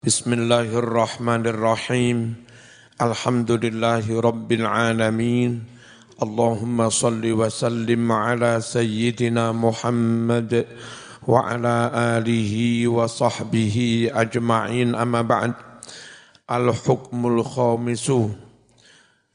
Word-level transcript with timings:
Bismillahirrahmanirrahim. 0.00 2.32
Alhamdulillahi 2.96 4.16
rabbil 4.16 4.64
alamin. 4.64 5.60
Allahumma 6.16 6.88
salli 6.88 7.36
wa 7.36 7.52
sallim 7.52 8.08
ala 8.08 8.64
sayyidina 8.64 9.52
Muhammad 9.52 10.64
wa 11.28 11.44
ala 11.44 11.92
alihi 12.16 12.88
wa 12.88 13.04
sahbihi 13.04 14.08
ajma'in 14.08 14.96
amma 14.96 15.20
ba'd. 15.20 15.52
Al-hukmul 16.48 17.44
khamisu 17.44 18.32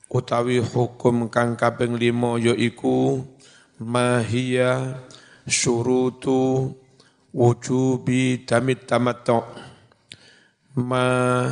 utawi 0.09 0.65
hukum 0.65 1.29
kang 1.29 1.61
kaping 1.61 1.93
5 1.93 2.41
yaiku 2.41 3.21
mahia 3.77 4.97
syurutu 5.45 6.73
wujubi 7.29 8.49
tamattu' 8.49 9.74
ma 10.75 11.47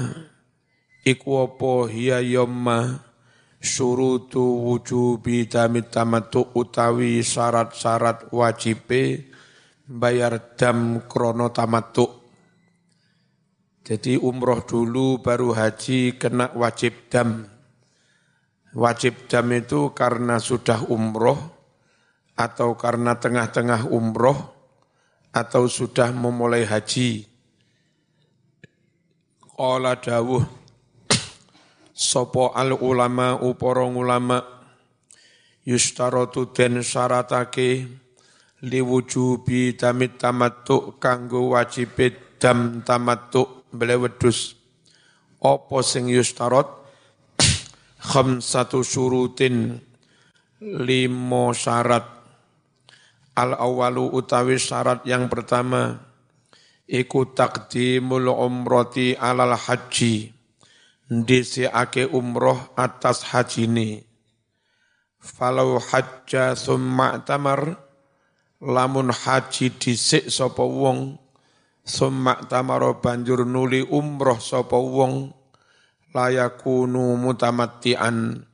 iku 1.08 1.48
apa 1.48 1.88
hiya 1.88 2.20
yomma 2.20 3.00
syurutu 3.64 4.44
wujubi 4.68 5.48
damit 5.48 5.91
tamatu 5.91 6.52
utawi 6.52 7.23
syarat-syarat 7.23 8.31
wajibe 8.36 9.31
bayar 9.88 10.55
dam 10.59 11.08
krono 11.08 11.52
tamatu 11.55 12.23
jadi 13.84 14.16
umroh 14.16 14.64
dulu 14.64 15.20
baru 15.20 15.52
haji 15.52 16.16
kena 16.16 16.55
wajib 16.55 17.12
dam. 17.12 17.44
Wajib 18.72 19.28
dam 19.28 19.52
itu 19.52 19.92
karena 19.92 20.40
sudah 20.40 20.88
umroh 20.88 21.36
atau 22.34 22.80
karena 22.80 23.20
tengah-tengah 23.20 23.92
umroh 23.92 24.40
atau 25.36 25.67
sudah 25.67 26.16
memulai 26.16 26.64
haji 26.64 27.33
Qala 29.63 29.95
dawuh. 29.95 30.44
Sopo 31.95 32.52
al 32.52 32.76
ulama 32.76 33.39
upara 33.39 33.88
ulama. 33.88 34.44
Yustaratu 35.64 36.52
den 36.52 36.83
syaratake 36.83 37.88
liwujubi 38.59 39.80
damit 39.80 40.19
tamattu 40.19 41.00
kanggo 41.00 41.56
wajib 41.56 41.95
dam 42.36 42.84
tamattu 42.84 43.64
bele 43.72 44.03
wedhus. 44.03 44.59
Apa 45.39 45.80
sing 45.80 46.11
yustarat 46.11 46.67
khamsatu 48.11 48.84
syurutin 48.84 49.80
limo 50.59 51.56
syarat. 51.56 52.03
Al 53.39 53.56
awalu 53.56 54.11
utawi 54.11 54.59
syarat 54.59 55.08
yang 55.08 55.31
pertama 55.31 56.11
iku 56.88 57.31
takdimul 57.31 58.31
umrati 58.31 59.16
alal 59.16 59.56
haji. 59.56 60.34
Ndisiake 61.14 62.09
umroh 62.09 62.73
atas 62.80 63.28
haji 63.28 63.70
ini 63.70 63.90
falau 65.23 65.80
hajja 65.80 66.52
summa 66.59 67.23
tamar 67.23 67.80
lamun 68.59 69.08
haji 69.16 69.72
disik 69.80 70.28
sapa 70.28 70.67
wong 70.67 71.16
summa 71.88 72.44
tamaro 72.52 73.00
banjur 73.00 73.47
nuli 73.47 73.84
umroh 73.88 74.40
sapa 74.44 74.75
wong 74.75 75.31
layakunu 76.12 77.16
mutamattian. 77.16 78.47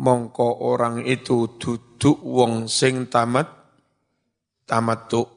Mongko 0.00 0.64
orang 0.64 1.04
itu 1.04 1.60
duduk 1.60 2.24
wong 2.24 2.72
sing 2.72 3.12
tamat 3.12 3.52
tamattu 4.64 5.28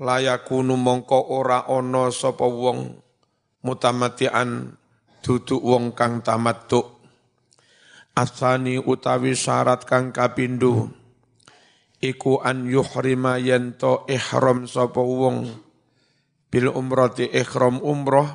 layakunu 0.00 0.76
mongko 0.76 1.32
ora 1.32 1.64
ana 1.68 2.12
sapa 2.12 2.44
wong 2.44 3.00
mutamatian 3.64 4.76
duduk 5.24 5.60
wong 5.60 5.96
kang 5.96 6.20
tamattu 6.22 6.84
asani 8.16 8.80
utawi 8.80 9.36
syarat 9.36 9.84
kang 9.84 10.12
kapindho 10.12 10.88
iku 12.00 12.40
an 12.44 12.68
yuhrima 12.68 13.40
yanto 13.40 14.04
ihram 14.08 14.68
sapa 14.68 15.00
wong. 15.00 15.64
Bil 16.46 16.70
umrati 16.70 17.26
ihram 17.26 17.82
umroh 17.82 18.28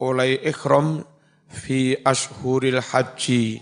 oleh 0.00 0.40
ihram 0.42 1.04
fi 1.46 1.94
ashuril 2.00 2.80
haji 2.80 3.60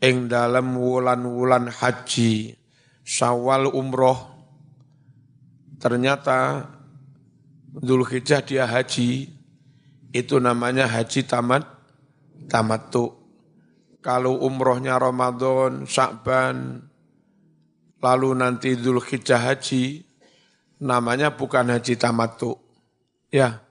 ing 0.00 0.16
dalam 0.30 0.74
wulan-wulan 0.78 1.68
haji. 1.68 2.56
Syawal 3.08 3.72
umroh 3.72 4.37
ternyata 5.78 6.66
Zulhijjah 7.78 8.42
dia 8.42 8.66
haji, 8.66 9.30
itu 10.10 10.36
namanya 10.42 10.90
haji 10.90 11.22
tamat, 11.22 11.62
tamattu. 12.50 13.14
Kalau 14.02 14.42
umrohnya 14.42 14.98
Ramadan, 14.98 15.86
Syakban, 15.86 16.82
lalu 18.02 18.30
nanti 18.34 18.74
Zulhijjah 18.74 19.38
haji, 19.38 20.02
namanya 20.82 21.38
bukan 21.38 21.70
haji 21.70 21.94
tamattu. 21.94 22.58
Ya, 23.30 23.62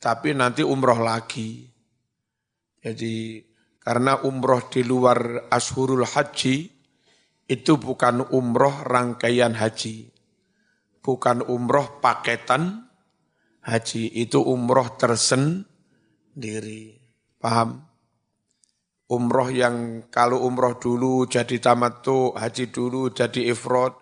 tapi 0.00 0.32
nanti 0.32 0.64
umroh 0.64 1.02
lagi. 1.02 1.68
Jadi 2.80 3.44
karena 3.82 4.24
umroh 4.24 4.72
di 4.72 4.86
luar 4.86 5.50
ashurul 5.52 6.06
haji, 6.06 6.56
itu 7.50 7.72
bukan 7.76 8.30
umroh 8.32 8.86
rangkaian 8.86 9.52
haji 9.52 10.17
bukan 11.00 11.46
umroh 11.46 12.02
paketan 12.02 12.88
haji, 13.64 14.08
itu 14.16 14.40
umroh 14.40 14.96
tersendiri. 14.96 16.96
Paham? 17.38 17.84
Umroh 19.08 19.48
yang 19.48 20.08
kalau 20.12 20.44
umroh 20.44 20.76
dulu 20.76 21.24
jadi 21.24 21.56
tamattu, 21.60 22.36
haji 22.36 22.68
dulu 22.68 23.08
jadi 23.08 23.52
ifrod, 23.52 23.96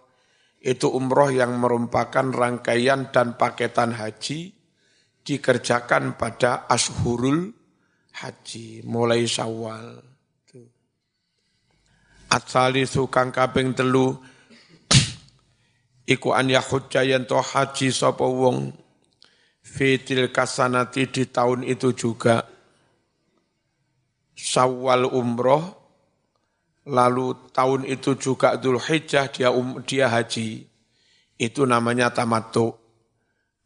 itu 0.59 0.91
umroh 0.91 1.31
yang 1.31 1.63
merupakan 1.63 2.27
rangkaian 2.27 3.15
dan 3.15 3.39
paketan 3.39 3.95
haji 3.95 4.51
dikerjakan 5.23 6.19
pada 6.19 6.67
ashurul 6.67 7.55
haji, 8.19 8.83
mulai 8.83 9.27
syawal. 9.27 10.03
Atsali 12.27 12.83
sukang 12.91 13.31
kaping 13.31 13.79
telu, 13.79 14.19
iku 16.07 16.33
an 16.33 16.49
yahujja 16.49 17.03
yanto 17.03 17.43
haji 17.43 17.91
sapa 17.91 18.25
wong. 18.25 18.73
Fitil 19.67 20.31
kasanati 20.31 21.11
di 21.11 21.27
tahun 21.27 21.67
itu 21.67 21.91
juga. 21.91 22.47
Syawal 24.37 25.11
umroh 25.11 25.75
lalu 26.87 27.35
tahun 27.51 27.83
itu 27.89 28.15
juga 28.15 28.55
Dhul 28.55 28.79
Hijjah 28.79 29.27
dia 29.33 29.51
um, 29.51 29.83
dia 29.83 30.07
haji. 30.07 30.71
Itu 31.37 31.67
namanya 31.67 32.15
tamattu. 32.15 32.79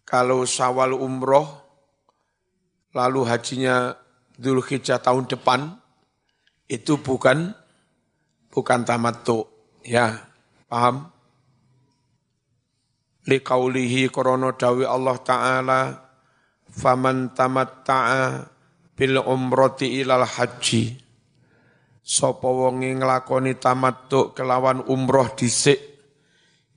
Kalau 0.09 0.49
Syawal 0.49 0.97
umroh 0.97 1.47
lalu 2.97 3.21
hajinya 3.29 3.95
Dhul 4.41 4.65
Hijjah 4.65 4.99
tahun 5.05 5.29
depan 5.29 5.77
itu 6.71 6.97
bukan 6.97 7.53
bukan 8.49 8.81
tamattu. 8.89 9.45
Ya 9.85 10.23
paham 10.71 11.13
liqaulihi 13.29 14.09
korono 14.09 14.57
dawi 14.57 14.85
Allah 14.89 15.17
Ta'ala 15.21 15.81
faman 16.71 17.35
tamatta'a 17.37 18.47
bil 18.97 19.17
umrati 19.21 20.01
ilal 20.01 20.25
haji. 20.25 20.97
Sapa 22.01 22.49
wonge 22.49 22.91
nglakoni 22.97 23.61
tamattu 23.61 24.33
kelawan 24.33 24.83
umroh 24.89 25.31
dhisik 25.37 25.79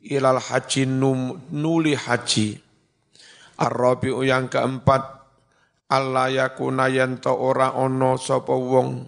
ilal 0.04 0.40
haji 0.40 0.86
num, 0.86 1.40
nuli 1.50 1.96
haji. 1.96 2.60
Arabiu 3.58 4.26
yang 4.26 4.50
keempat 4.50 5.24
Allah 5.94 6.32
yakuna 6.34 6.90
yanto 6.90 7.38
ora 7.38 7.78
ono 7.78 8.18
sapa 8.18 8.50
wong 8.50 9.06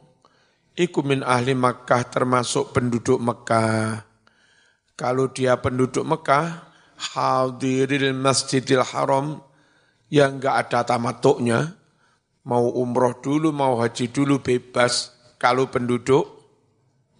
iku 0.78 1.02
min 1.02 1.26
ahli 1.26 1.58
Makkah 1.58 2.06
termasuk 2.14 2.76
penduduk 2.78 3.18
Mekah 3.18 4.06
kalau 4.94 5.34
dia 5.34 5.58
penduduk 5.58 6.06
Mekah 6.06 6.75
hadiril 6.96 8.16
masjidil 8.16 8.84
haram 8.84 9.44
yang 10.08 10.40
enggak 10.40 10.68
ada 10.68 10.96
tamatuknya, 10.96 11.76
mau 12.48 12.72
umroh 12.72 13.20
dulu, 13.20 13.52
mau 13.52 13.80
haji 13.82 14.12
dulu 14.12 14.40
bebas 14.40 15.12
kalau 15.36 15.68
penduduk 15.68 16.24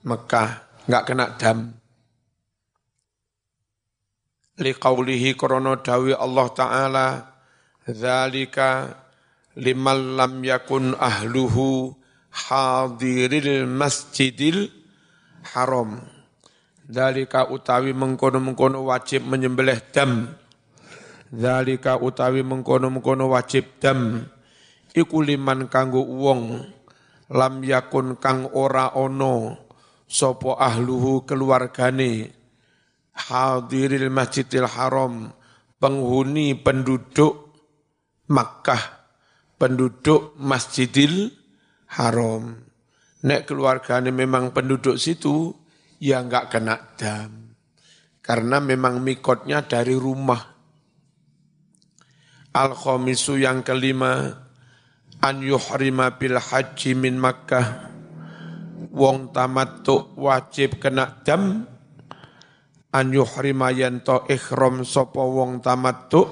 Mekah 0.06 0.50
enggak 0.88 1.04
kena 1.04 1.26
dam. 1.36 1.60
Liqaulihi 4.56 5.36
krono 5.36 5.84
dawi 5.84 6.16
Allah 6.16 6.48
Ta'ala, 6.56 7.08
Zalika 7.86 8.88
liman 9.60 10.16
lam 10.16 10.40
yakun 10.42 10.96
ahluhu 10.96 11.92
hadiril 12.32 13.68
masjidil 13.68 14.72
haram 15.54 16.15
Dalika 16.86 17.50
utawi 17.50 17.98
mengkono-mengkono 17.98 18.86
wajib 18.86 19.26
menyembelih 19.26 19.82
dam. 19.90 20.30
Dalika 21.34 21.98
utawi 21.98 22.46
mengkono-mengkono 22.46 23.30
wajib 23.34 23.82
dam. 23.82 24.30
iku 24.96 25.20
liman 25.20 25.68
kanggo 25.68 26.00
wong 26.00 26.64
lam 27.36 27.54
yakun 27.68 28.16
kang 28.16 28.48
ora 28.56 28.96
ono 28.96 29.68
sopo 30.08 30.56
ahluhu 30.56 31.28
keluargane 31.28 32.32
hadiril 33.12 34.08
masjidil 34.08 34.72
haram 34.72 35.36
penghuni 35.84 36.56
penduduk 36.56 37.44
Makkah 38.26 38.82
penduduk 39.62 40.34
Masjidil 40.42 41.30
Haram 41.94 42.58
nek 43.22 43.46
keluargane 43.46 44.10
memang 44.10 44.50
penduduk 44.50 44.98
situ 44.98 45.54
ya 46.00 46.24
enggak 46.24 46.52
kena 46.52 46.76
dam. 46.96 47.56
Karena 48.26 48.58
memang 48.58 49.06
mikotnya 49.06 49.62
dari 49.66 49.94
rumah. 49.94 50.42
Al 52.56 52.72
khomisu 52.74 53.38
yang 53.38 53.62
kelima 53.62 54.34
an 55.22 55.44
yuhrima 55.44 56.18
bil 56.18 56.42
haji 56.42 56.98
min 56.98 57.22
Makkah. 57.22 57.94
Wong 58.96 59.30
tamattu 59.36 60.16
wajib 60.18 60.82
kena 60.82 61.22
dam. 61.22 61.70
An 62.96 63.08
yuhrima 63.12 63.70
yanto 63.76 64.26
ikhram 64.26 64.82
sapa 64.88 65.22
wong 65.22 65.62
tamattu. 65.62 66.26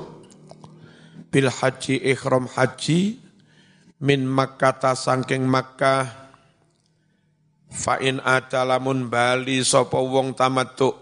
Bil 1.29 1.51
haji 1.51 2.01
ikhram 2.09 2.49
haji. 2.49 3.21
Min 4.01 4.25
Makkah 4.25 4.97
sangking 4.97 5.45
Makkah 5.45 6.22
fa 7.73 7.97
in 7.97 8.21
lamun 8.21 9.09
bali 9.09 9.65
sapa 9.65 9.97
wong 9.97 10.37
tamattu 10.37 10.93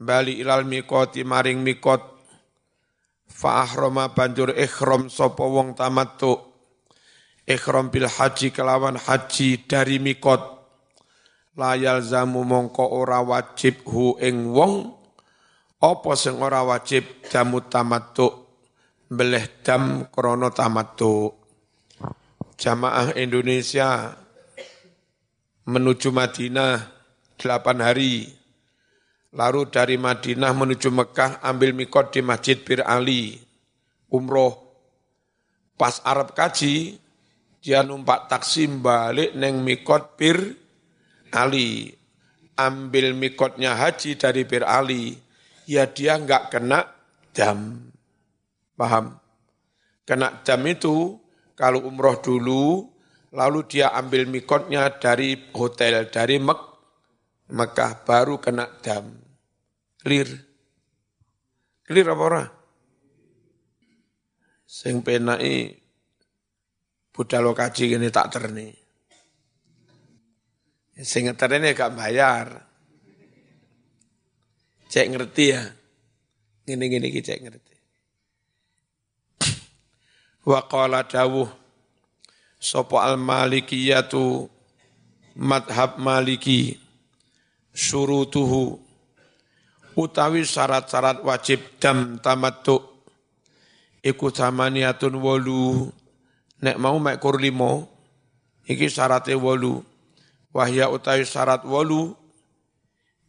bali 0.00 0.42
ilal 0.42 0.66
mikoti 0.66 1.22
maring 1.22 1.62
mikot. 1.62 2.02
Fa 3.30 3.62
ahrama 3.62 4.10
banjur 4.10 4.50
ikhram 4.58 5.06
sapa 5.06 5.46
wong 5.46 5.78
tamattu 5.78 6.34
ikhram 7.46 7.88
bil 7.88 8.10
haji 8.10 8.50
kelawan 8.50 8.98
haji 8.98 9.64
dari 9.70 10.02
mikot. 10.02 10.42
Layal 11.54 12.02
zamu 12.02 12.42
mongko 12.42 12.84
ora 12.90 13.22
wajib 13.22 13.86
hu 13.86 14.16
ing 14.18 14.50
wong 14.50 14.96
apa 15.80 16.10
sing 16.16 16.40
ora 16.40 16.60
wajib 16.64 17.24
jamu 17.28 17.64
tamattu 17.64 18.28
beleh 19.10 19.64
dam 19.64 20.06
krono 20.12 20.52
tamattu 20.52 21.32
jamaah 22.60 23.16
Indonesia 23.16 24.19
menuju 25.70 26.10
Madinah 26.10 26.90
delapan 27.38 27.78
hari. 27.78 28.26
Lalu 29.30 29.70
dari 29.70 29.94
Madinah 29.94 30.50
menuju 30.50 30.90
Mekah 30.90 31.38
ambil 31.46 31.70
mikot 31.70 32.10
di 32.10 32.20
Masjid 32.20 32.58
Bir 32.58 32.82
Ali. 32.82 33.38
Umroh. 34.10 34.58
Pas 35.78 36.02
Arab 36.02 36.34
kaji 36.34 36.98
dia 37.62 37.86
numpak 37.86 38.26
taksi 38.26 38.66
balik 38.66 39.38
neng 39.38 39.62
mikot 39.62 40.18
Bir 40.18 40.58
Ali. 41.30 41.94
Ambil 42.58 43.16
mikotnya 43.16 43.72
haji 43.72 44.20
dari 44.20 44.44
Bir 44.44 44.68
Ali, 44.68 45.16
ya 45.64 45.88
dia 45.88 46.20
nggak 46.20 46.52
kena 46.52 46.84
jam. 47.32 47.88
Paham? 48.76 49.16
Kena 50.04 50.44
jam 50.44 50.60
itu 50.68 51.16
kalau 51.56 51.86
umroh 51.88 52.20
dulu, 52.20 52.89
lalu 53.30 53.66
dia 53.66 53.94
ambil 53.94 54.26
mikotnya 54.26 54.90
dari 54.98 55.38
hotel, 55.54 56.10
dari 56.10 56.38
Mek 56.42 56.60
Mekah, 57.50 58.06
baru 58.06 58.38
kena 58.38 58.78
jam. 58.78 59.10
Clear? 59.98 60.30
Clear 61.82 62.06
apa 62.14 62.22
ora? 62.22 62.44
Sing 64.70 65.02
penai 65.02 65.74
budal 67.10 67.50
kaji 67.50 67.98
ini 67.98 68.06
tak 68.14 68.30
terni. 68.30 68.70
Sing 71.02 71.26
ngeterene 71.26 71.74
gak 71.74 71.90
bayar. 71.98 72.70
Cek 74.86 75.06
ngerti 75.10 75.44
ya. 75.50 75.62
Gini-gini 76.62 77.10
cek 77.10 77.40
ngerti. 77.42 77.76
Wa 80.46 80.70
qala 80.70 81.02
dawuh 81.02 81.59
sapa 82.60 83.08
al 83.08 83.16
malikiyatu 83.16 84.46
madhab 85.40 85.96
maliki. 85.96 86.76
Syurutuhu 87.72 88.76
utawi 89.96 90.44
syarat-syarat 90.44 91.24
wajib 91.24 91.80
dam 91.80 92.20
tamattu 92.20 92.84
iku 94.04 94.28
samaniatun 94.28 95.16
wolu. 95.16 95.88
Nek 96.60 96.76
mau 96.76 97.00
mek 97.00 97.16
kur 97.16 97.40
limo 97.40 97.88
iki 98.68 98.92
syarate 98.92 99.32
wolu. 99.32 99.80
Wahya 100.52 100.92
utawi 100.92 101.24
syarat 101.24 101.64
wolu 101.64 102.12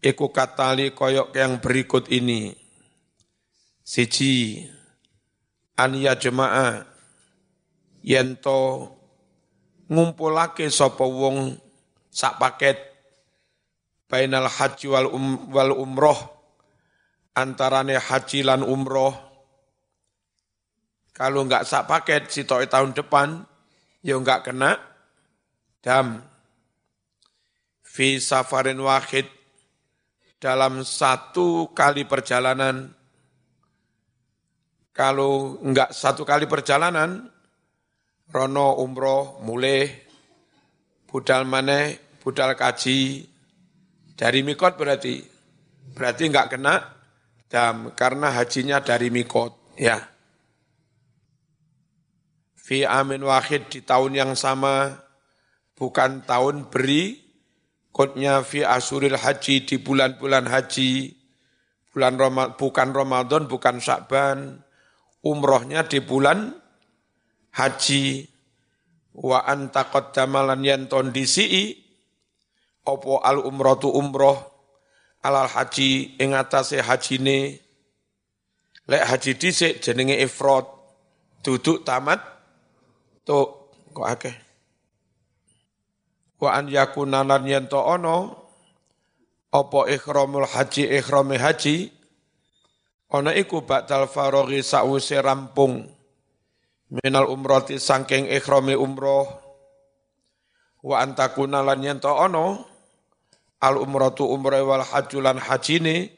iku 0.04 0.34
katali 0.34 0.92
koyok 0.92 1.32
yang 1.38 1.62
berikut 1.64 2.12
ini. 2.12 2.52
Siji 3.86 4.66
an 5.78 5.96
ya 5.96 6.18
jemaah 6.18 6.86
yento 8.02 8.90
ngumpulake 9.92 10.72
sapa 10.72 11.04
wong 11.04 11.60
sak 12.08 12.40
paket 12.40 12.80
bainal 14.08 14.48
haji 14.48 14.88
wal, 14.88 15.08
um, 15.12 15.52
wal 15.52 15.76
umroh 15.76 16.20
antarane 17.36 17.96
haji 18.00 18.44
lan 18.44 18.64
umroh. 18.64 19.16
Kalau 21.12 21.44
enggak 21.44 21.68
sak 21.68 21.86
paket 21.92 22.32
si 22.32 22.48
tahun 22.48 22.96
depan 22.96 23.44
ya 24.04 24.16
enggak 24.16 24.48
kena 24.48 24.80
dam. 25.84 26.24
Fi 27.84 28.24
safarin 28.24 28.80
wahid 28.80 29.28
dalam 30.40 30.88
satu 30.88 31.76
kali 31.76 32.08
perjalanan. 32.08 32.96
Kalau 34.96 35.60
enggak 35.60 35.92
satu 35.92 36.24
kali 36.24 36.48
perjalanan 36.48 37.28
rono 38.32 38.80
umroh 38.80 39.44
mulai 39.44 39.88
budal 41.08 41.44
mana 41.46 41.92
budal 42.24 42.56
kaji. 42.56 43.28
Dari 44.16 44.40
mikot 44.42 44.80
berarti 44.80 45.20
berarti 45.92 46.24
enggak 46.32 46.56
kena 46.56 46.76
dam 47.52 47.92
karena 47.94 48.32
hajinya 48.32 48.80
dari 48.80 49.12
mikot 49.12 49.76
ya. 49.76 50.00
Fi 52.56 52.88
amin 52.88 53.22
wahid 53.28 53.68
di 53.68 53.84
tahun 53.84 54.16
yang 54.16 54.32
sama 54.40 54.96
bukan 55.76 56.24
tahun 56.24 56.72
beri 56.72 57.32
Kotnya 57.92 58.40
fi 58.48 58.64
asuril 58.64 59.20
haji 59.20 59.68
di 59.68 59.76
bulan-bulan 59.76 60.48
haji, 60.48 61.12
bulan 61.92 62.16
Ramadan, 62.16 62.56
bukan 62.56 62.90
Ramadan, 62.96 63.44
bukan 63.52 63.84
Syakban, 63.84 64.64
umrohnya 65.28 65.84
di 65.84 66.00
bulan 66.00 66.56
haji. 67.52 68.31
Wa 69.12 69.44
antakot 69.44 70.16
damalan 70.16 70.64
yanton 70.64 71.12
disi, 71.12 71.76
opo 72.88 73.20
al 73.20 73.44
umroh 73.44 73.76
tu 73.76 73.92
umroh, 73.92 74.40
alal 75.22 75.52
haji 75.52 76.16
ing 76.16 76.32
atase 76.32 76.80
hajine, 76.80 77.60
lek 78.88 79.04
haji 79.04 79.36
dhisik 79.36 79.84
jenenge 79.84 80.16
ifrod, 80.16 80.64
duduk 81.44 81.84
tamat, 81.84 82.24
tuh 83.28 83.72
kok 83.92 84.08
akeh. 84.08 84.36
Wa 86.42 86.58
an 86.58 86.72
yakuna 86.72 87.22
lan 87.22 87.46
yanto 87.46 87.78
ono 87.78 88.42
apa 89.52 89.80
ikhramul 89.92 90.48
haji 90.48 90.88
ikhrame 90.88 91.36
haji 91.36 91.92
ana 93.12 93.36
iku 93.36 93.62
ba'dal 93.68 94.08
faraghi 94.08 94.64
sa'use 94.64 95.20
rampung 95.20 95.86
minal 96.92 97.32
umrati 97.32 97.80
sangking 97.80 98.28
ikhrame 98.28 98.76
umroh. 98.76 99.26
Wa 100.84 101.02
antakuna 101.02 101.64
lan 101.64 101.80
yanto 101.80 102.12
ono. 102.12 102.68
Al 103.62 103.78
umratu 103.78 104.26
umrah 104.28 104.60
wal 104.66 104.82
haju 104.82 105.18
lan 105.22 105.38
hajine 105.38 106.10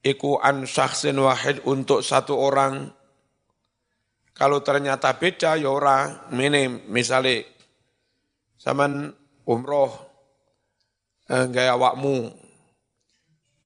iku 0.00 0.40
an 0.40 0.64
syakhsin 0.64 1.20
wahid 1.20 1.62
untuk 1.68 2.00
satu 2.00 2.34
orang. 2.34 2.88
Kalau 4.32 4.64
ternyata 4.64 5.12
beda 5.12 5.60
ya 5.60 5.68
ora 5.68 6.28
mene 6.32 6.88
misale. 6.88 7.44
Saman 8.58 9.12
umroh 9.44 9.92
eh, 11.28 11.46
gaya 11.52 11.76
awakmu. 11.76 12.32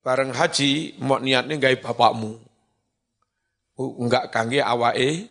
Bareng 0.02 0.34
haji 0.34 0.98
mau 0.98 1.22
niatnya 1.22 1.62
gaya 1.62 1.78
bapakmu. 1.78 2.34
Enggak 3.78 4.34
kangge 4.34 4.58
awae 4.58 5.30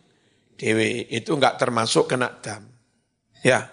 dewe 0.62 1.10
itu 1.10 1.34
enggak 1.34 1.58
termasuk 1.58 2.06
kena 2.06 2.30
dam. 2.38 2.62
Ya. 3.42 3.66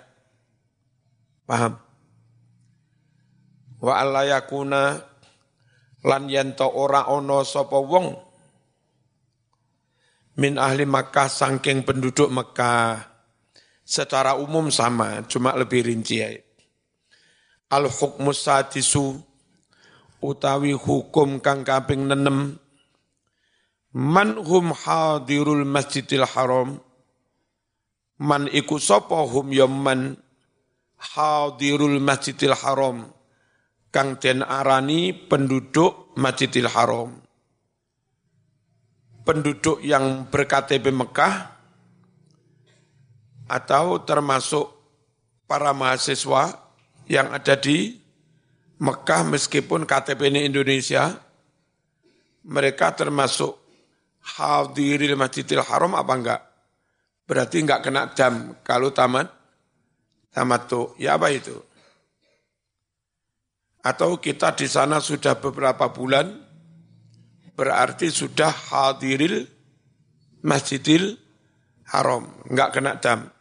Paham? 1.45 1.77
Wa 3.77 4.01
yakuna 4.25 4.97
lan 6.01 6.23
yanto 6.25 6.65
ora 6.65 7.05
ono 7.13 7.45
sapa 7.45 7.77
wong 7.77 8.07
min 10.41 10.57
ahli 10.57 10.89
Makkah 10.89 11.29
sangking 11.29 11.85
penduduk 11.85 12.33
Mekah 12.33 13.09
Secara 13.89 14.37
umum 14.37 14.69
sama, 14.69 15.25
cuma 15.25 15.57
lebih 15.57 15.81
rinci 15.81 16.21
ya. 16.21 16.29
Al-hukmu 17.73 18.29
sadisu 18.37 19.17
utawi 20.21 20.77
hukum 20.77 21.41
kang 21.41 21.65
kaping 21.65 22.05
nenem 22.05 22.61
man 23.95 24.37
hum 24.37 24.73
hadirul 24.73 25.65
masjidil 25.65 26.25
haram? 26.25 26.77
Man 28.19 28.51
iku 28.51 28.77
sapa 28.77 29.23
hum 29.25 29.49
ya 29.55 29.65
man 29.65 30.19
hadirul 30.99 31.97
masjidil 32.03 32.55
haram? 32.55 33.09
Kang 33.89 34.21
den 34.21 34.45
arani 34.45 35.13
penduduk 35.13 36.13
masjidil 36.13 36.69
haram. 36.69 37.17
Penduduk 39.25 39.81
yang 39.81 40.29
berKTP 40.29 40.89
Mekah 40.93 41.35
atau 43.49 44.01
termasuk 44.05 44.69
para 45.49 45.73
mahasiswa 45.73 46.53
yang 47.09 47.33
ada 47.33 47.57
di 47.57 47.97
Mekah 48.79 49.27
meskipun 49.27 49.83
KTP 49.83 50.31
ini 50.31 50.47
Indonesia, 50.47 51.19
mereka 52.47 52.95
termasuk 52.95 53.58
hadiril 54.23 55.15
masjidil 55.19 55.63
haram 55.63 55.95
apa 55.95 56.13
enggak? 56.15 56.41
Berarti 57.25 57.61
enggak 57.61 57.81
kena 57.85 58.11
jam 58.17 58.57
kalau 58.65 58.89
tamat 58.93 59.31
tuh. 60.67 60.95
Ya 60.97 61.15
apa 61.15 61.29
itu? 61.33 61.55
Atau 63.79 64.19
kita 64.19 64.53
di 64.59 64.67
sana 64.67 64.99
sudah 64.99 65.39
beberapa 65.39 65.87
bulan, 65.89 66.27
berarti 67.55 68.11
sudah 68.11 68.51
hadiril 68.51 69.47
masjidil 70.43 71.15
haram, 71.87 72.27
enggak 72.49 72.69
kena 72.75 72.99
jam 72.99 73.31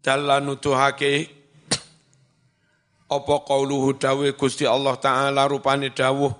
dalan 0.00 0.48
nuduhake 0.48 1.28
apa 3.10 3.34
qauluhu 3.44 3.96
dawe 4.00 4.28
Gusti 4.32 4.64
Allah 4.64 4.96
taala 4.96 5.44
rupane 5.44 5.92
dawuh 5.92 6.32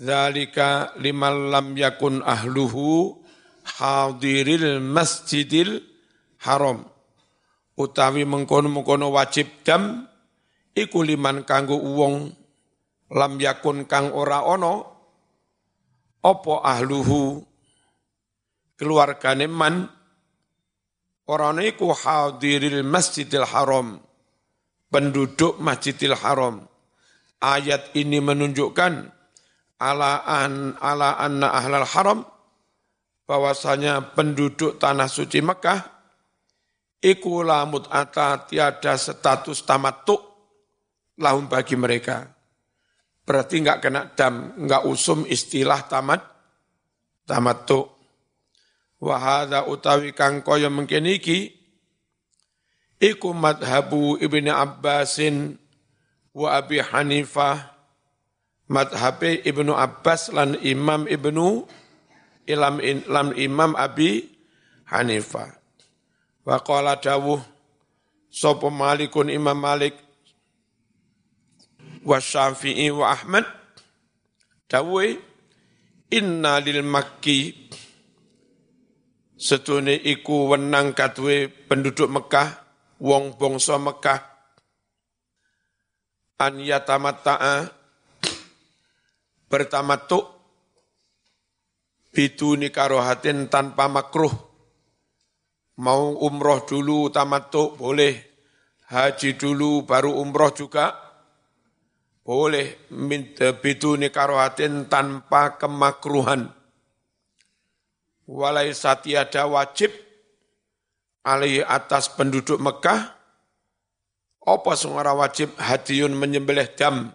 zalika 0.00 0.96
liman 1.00 1.52
lam 1.52 1.76
yakun 1.76 2.20
ahluhu 2.22 3.16
hadiril 3.66 4.78
masjidil 4.80 5.82
haram 6.44 6.86
utawi 7.76 8.24
mengkono-mengkono 8.24 9.12
wajib 9.12 9.48
dam 9.66 10.06
iku 10.72 11.02
liman 11.02 11.44
kanggo 11.44 11.76
wong 11.76 12.32
lam 13.12 13.32
yakun 13.40 13.84
kang 13.84 14.12
ora 14.14 14.44
ana 14.44 14.84
apa 16.24 16.54
ahluhu 16.64 17.44
keluargane 18.76 19.48
man 19.48 19.96
Orang 21.26 21.58
iku 21.58 21.90
hadiril 21.90 22.86
masjidil 22.86 23.42
haram. 23.50 23.98
Penduduk 24.86 25.58
masjidil 25.58 26.14
haram. 26.14 26.70
Ayat 27.42 27.90
ini 27.98 28.22
menunjukkan 28.22 29.10
ala 29.76 30.24
an 30.24 30.76
ala 30.80 31.20
anna 31.20 31.52
ahlal 31.52 31.86
haram 31.86 32.20
bahwasanya 33.28 34.14
penduduk 34.16 34.80
tanah 34.80 35.10
suci 35.10 35.42
Mekah 35.42 35.80
iku 37.02 37.44
lamut 37.44 37.84
ata 37.92 38.46
tiada 38.48 38.96
status 38.96 39.66
tamattu 39.66 40.16
lahum 41.20 41.50
bagi 41.50 41.76
mereka. 41.76 42.24
Berarti 43.26 43.58
enggak 43.58 43.82
kena 43.82 44.06
dam, 44.14 44.54
enggak 44.54 44.86
usum 44.86 45.26
istilah 45.26 45.82
tamat 45.90 46.22
tamattu 47.26 47.90
wa 49.02 49.44
utawi 49.68 50.16
kang 50.16 50.40
kaya 50.40 50.72
mengkene 50.72 51.20
iki 51.20 51.52
iku 52.96 53.36
madhabu 53.36 54.16
Ibnu 54.16 54.48
Abbasin 54.48 55.58
wa 56.32 56.56
Abi 56.56 56.80
Hanifah 56.80 57.75
madhabe 58.66 59.42
Ibnu 59.46 59.72
Abbas 59.74 60.34
lan 60.34 60.58
Imam 60.62 61.06
Ibnu 61.06 61.66
Ilam 62.46 62.78
lam 63.10 63.28
Imam 63.34 63.74
Abi 63.74 64.22
Hanifah 64.86 65.50
wa 66.46 66.56
qala 66.62 66.94
dawuh 67.02 67.42
sapa 68.30 68.70
Malikun 68.70 69.34
Imam 69.34 69.58
Malik 69.58 69.98
wa 72.06 72.22
Syafi'i 72.22 72.86
wa 72.94 73.10
Ahmad? 73.10 73.42
Dawuh 74.70 75.18
inna 76.14 76.62
lil 76.62 76.86
makki. 76.86 77.66
Setune 79.36 79.92
iku 80.00 80.48
wenang 80.48 80.96
katwe 80.96 81.52
penduduk 81.68 82.08
Mekah, 82.08 82.56
wong 83.04 83.36
bangsa 83.36 83.76
Mekah, 83.76 84.24
an 86.40 86.56
yatamatta'a 86.56 87.68
bertamatuk 89.46 90.26
biduni 92.10 92.70
karohatin 92.70 93.46
tanpa 93.50 93.86
makruh. 93.86 94.32
Mau 95.76 96.16
umroh 96.24 96.64
dulu 96.64 97.12
tamatuk 97.12 97.76
boleh, 97.76 98.16
haji 98.88 99.36
dulu 99.36 99.84
baru 99.84 100.16
umroh 100.16 100.48
juga 100.56 100.96
boleh. 102.24 102.88
Biduni 103.60 104.08
karohatin 104.08 104.88
tanpa 104.88 105.60
kemakruhan. 105.60 106.48
Walai 108.26 108.74
satiada 108.74 109.46
wajib 109.46 109.94
alih 111.22 111.62
atas 111.62 112.10
penduduk 112.10 112.58
Mekah 112.58 113.14
apa 114.46 114.72
semua 114.78 115.10
wajib 115.10 115.54
hadiyun 115.58 116.14
menyembelih 116.14 116.70
dam 116.78 117.10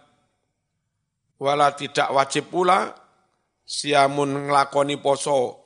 wala 1.42 1.74
tidak 1.74 2.14
wajib 2.14 2.54
pula 2.54 2.94
siamun 3.66 4.46
ngelakoni 4.46 5.02
poso 5.02 5.58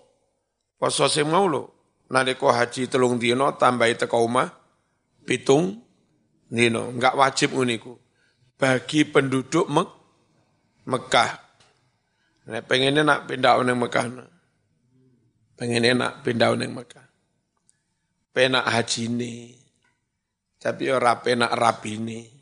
poso 0.80 1.04
sing 1.12 1.28
mau 1.28 1.44
lo 1.44 1.62
nalika 2.08 2.48
haji 2.56 2.88
telung 2.88 3.20
dino 3.20 3.52
tambahi 3.60 4.00
teko 4.00 4.24
omah 4.24 4.48
pitung 5.28 5.76
dino 6.48 6.88
enggak 6.88 7.12
wajib 7.12 7.52
uniku 7.52 7.92
bagi 8.56 9.04
penduduk 9.04 9.68
Mek 9.68 9.88
Mekah 10.88 11.46
Nek 12.46 12.62
pengennya 12.70 13.02
nak 13.02 13.26
pindah 13.26 13.58
orang 13.58 13.74
Mekah. 13.74 14.06
Pengen 15.58 15.82
enak 15.82 16.22
pindah 16.22 16.54
neng 16.54 16.78
Mekah. 16.78 17.06
Penak 18.30 18.70
haji 18.70 19.10
ini. 19.10 19.34
Tapi 20.54 20.86
ora 20.94 21.18
penak 21.18 21.50
rapi 21.50 21.98
ini. 21.98 22.35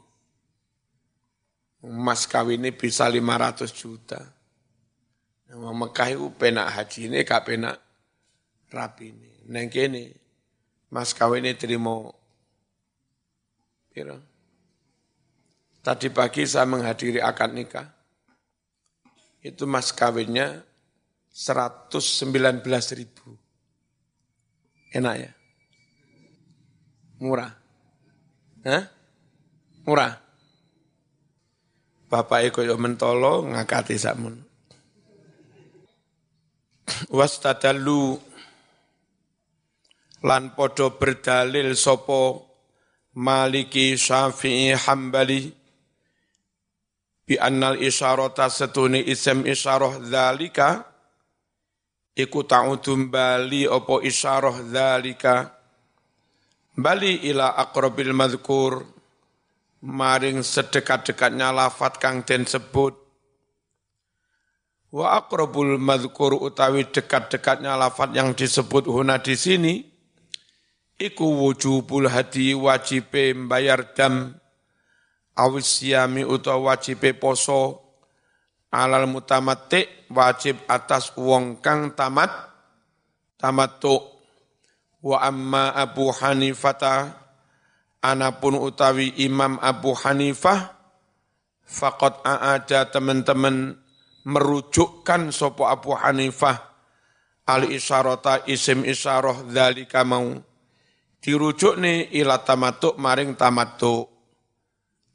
Mas 1.84 2.24
kawin 2.24 2.64
ini 2.64 2.72
bisa 2.72 3.04
500 3.04 3.68
juta. 3.76 4.20
Nah, 5.52 5.76
Mekah 5.76 6.08
itu 6.16 6.32
penak 6.32 6.72
haji 6.72 7.12
ini 7.12 7.20
gak 7.20 7.44
penak 7.44 7.76
rapi 8.72 9.12
ini. 9.12 9.30
Neng 9.52 9.68
kene 9.68 10.16
mas 10.88 11.12
kawin 11.12 11.44
ini 11.44 11.52
terima 11.52 12.08
Pira? 13.92 14.16
Tadi 15.84 16.08
pagi 16.08 16.48
saya 16.48 16.64
menghadiri 16.64 17.20
akad 17.20 17.52
nikah. 17.52 17.86
Itu 19.44 19.68
mas 19.68 19.92
kawinnya 19.92 20.64
119 21.28 22.64
ribu. 22.96 23.36
Enak 24.88 25.14
ya? 25.20 25.30
Murah. 27.20 27.52
Hah? 28.64 28.84
Murah. 29.84 30.23
Bapak 32.14 32.46
Eko 32.46 32.62
yo 32.62 32.78
mentolo 32.78 33.42
ngakati 33.42 33.98
sakmun. 33.98 34.38
Wastadallu 37.10 38.14
lan 40.22 40.54
podo 40.54 40.94
berdalil 40.94 41.74
sopo 41.74 42.46
Maliki 43.18 43.98
Syafi'i 43.98 44.78
Hambali 44.78 45.50
bi 47.26 47.34
annal 47.34 47.82
isyarata 47.82 48.46
setuni 48.46 49.02
isem 49.10 49.42
isyarah 49.42 49.98
dzalika 49.98 50.86
iku 52.14 52.46
ta'udum 52.46 53.10
bali 53.10 53.66
opo 53.66 53.98
isyarah 54.06 54.62
dzalika 54.70 55.50
bali 56.78 57.26
ila 57.26 57.58
aqrabil 57.58 58.14
madhkur 58.14 58.93
maring 59.84 60.40
sedekat-dekatnya 60.40 61.52
lafat 61.52 62.00
kang 62.00 62.24
den 62.24 62.48
sebut. 62.48 62.96
Wa 64.88 65.20
aqrabul 65.20 65.76
madhkur 65.76 66.40
utawi 66.40 66.88
dekat-dekatnya 66.88 67.76
lafat 67.76 68.16
yang 68.16 68.32
disebut 68.32 68.88
huna 68.88 69.20
di 69.20 69.36
sini 69.36 69.74
iku 70.96 71.26
wujubul 71.44 72.08
hadi 72.08 72.54
wajibe 72.56 73.34
membayar 73.34 73.82
dam 73.92 74.38
awis 75.34 75.82
siami 75.82 76.22
utawa 76.22 76.72
wajibe 76.78 77.10
poso 77.18 77.82
alal 78.70 79.10
mutamatti 79.10 80.08
wajib 80.14 80.62
atas 80.70 81.10
wong 81.18 81.58
kang 81.58 81.98
tamat 81.98 82.30
tamattu 83.34 84.14
Wa 85.04 85.20
amma 85.20 85.76
Abu 85.76 86.08
Hanifata 86.08 87.23
anapun 88.04 88.60
utawi 88.60 89.16
Imam 89.24 89.56
Abu 89.64 89.96
Hanifah 89.96 90.76
faqad 91.64 92.20
aada 92.20 92.92
teman-teman 92.92 93.80
merujukkan 94.28 95.32
sopo 95.32 95.64
Abu 95.64 95.96
Hanifah. 95.96 96.76
Al 97.44 97.68
isyarata 97.68 98.44
isim 98.48 98.84
isyarah 98.88 99.44
dzalika 99.48 100.00
mau. 100.04 100.32
Dirujuk 101.20 101.80
nih 101.80 102.12
ila 102.20 102.40
tamatuk 102.40 102.96
maring 103.00 103.36
tamatuk. 103.36 104.12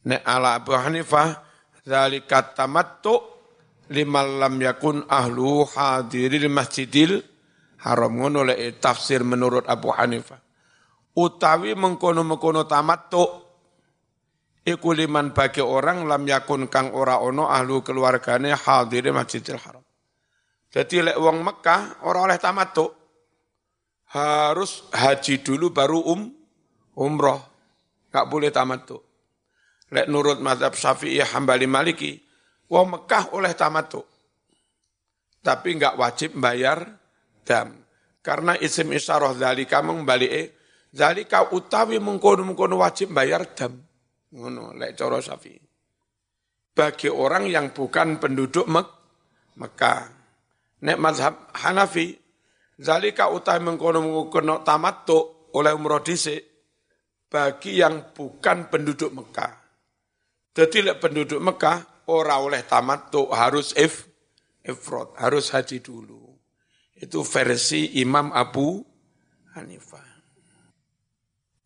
Nek 0.10 0.22
ala 0.26 0.58
Abu 0.58 0.74
Hanifah 0.74 1.42
dzalika 1.86 2.54
tamattu 2.54 3.18
liman 3.90 4.42
lam 4.42 4.62
yakun 4.62 5.06
ahlu 5.10 5.66
hadiril 5.66 6.50
masjidil 6.54 7.18
haram. 7.82 8.14
Ngono 8.14 8.46
tafsir 8.78 9.26
menurut 9.26 9.66
Abu 9.66 9.90
Hanifah 9.90 10.49
utawi 11.20 11.76
mengkono-mengkono 11.76 12.64
tamattu 12.64 13.24
iku 14.64 14.90
liman 14.96 15.36
bagi 15.36 15.60
orang 15.60 16.08
lam 16.08 16.24
yakun 16.24 16.72
kang 16.72 16.96
ora 16.96 17.20
ono 17.20 17.52
ahlu 17.52 17.84
keluargane 17.84 18.56
hadir 18.56 19.12
Masjidil 19.12 19.60
Haram. 19.60 19.84
Jadi 20.70 21.02
lek 21.02 21.18
wong 21.18 21.42
Mekah 21.42 22.06
ora 22.06 22.30
oleh 22.30 22.38
tamattu 22.38 22.86
harus 24.14 24.86
haji 24.94 25.42
dulu 25.42 25.74
baru 25.74 26.00
um 26.08 26.30
umroh. 26.96 27.42
Enggak 28.10 28.26
boleh 28.30 28.50
tamattu. 28.54 28.98
Lek 29.90 30.06
nurut 30.06 30.38
mazhab 30.38 30.78
Syafi'i 30.78 31.22
Hambali 31.22 31.66
Maliki, 31.66 32.14
wong 32.70 32.94
Mekah 32.94 33.34
oleh 33.34 33.54
tamattu. 33.58 34.06
Tapi 35.42 35.78
enggak 35.78 35.98
wajib 35.98 36.38
bayar 36.38 36.86
dam. 37.42 37.74
Karena 38.22 38.54
isim 38.60 38.94
isyarah 38.94 39.34
dzalika 39.34 39.82
mengbalike 39.82 40.59
Zalika 40.90 41.54
utawi 41.54 42.02
mengkono-mengkono 42.02 42.82
wajib 42.82 43.14
bayar 43.14 43.46
dam. 43.54 43.78
Ngono, 44.34 44.74
lek 44.74 44.98
cara 44.98 45.22
Syafi'i. 45.22 45.62
Bagi 46.74 47.10
orang 47.10 47.46
yang 47.46 47.70
bukan 47.74 48.18
penduduk 48.18 48.66
Mek 48.66 48.88
Mekah. 49.60 50.02
Nek 50.80 50.98
mazhab 50.98 51.52
Hanafi, 51.60 52.16
zalika 52.80 53.30
utawi 53.30 53.62
mengkono-mengkono 53.68 54.64
tamattu 54.64 55.52
oleh 55.54 55.76
umroh 55.76 56.02
dhisik 56.02 56.40
bagi 57.30 57.78
yang 57.78 58.16
bukan 58.16 58.72
penduduk 58.74 59.14
Mekah. 59.14 59.54
Jadi 60.56 60.90
lek 60.90 60.98
penduduk 60.98 61.38
Mekah 61.38 62.10
ora 62.10 62.42
oleh 62.42 62.66
tamattu 62.66 63.30
harus 63.30 63.78
if 63.78 64.10
ifrod, 64.66 65.14
harus 65.22 65.54
haji 65.54 65.78
dulu. 65.84 66.34
Itu 66.98 67.22
versi 67.24 68.02
Imam 68.02 68.34
Abu 68.34 68.82
Hanifah. 69.56 70.09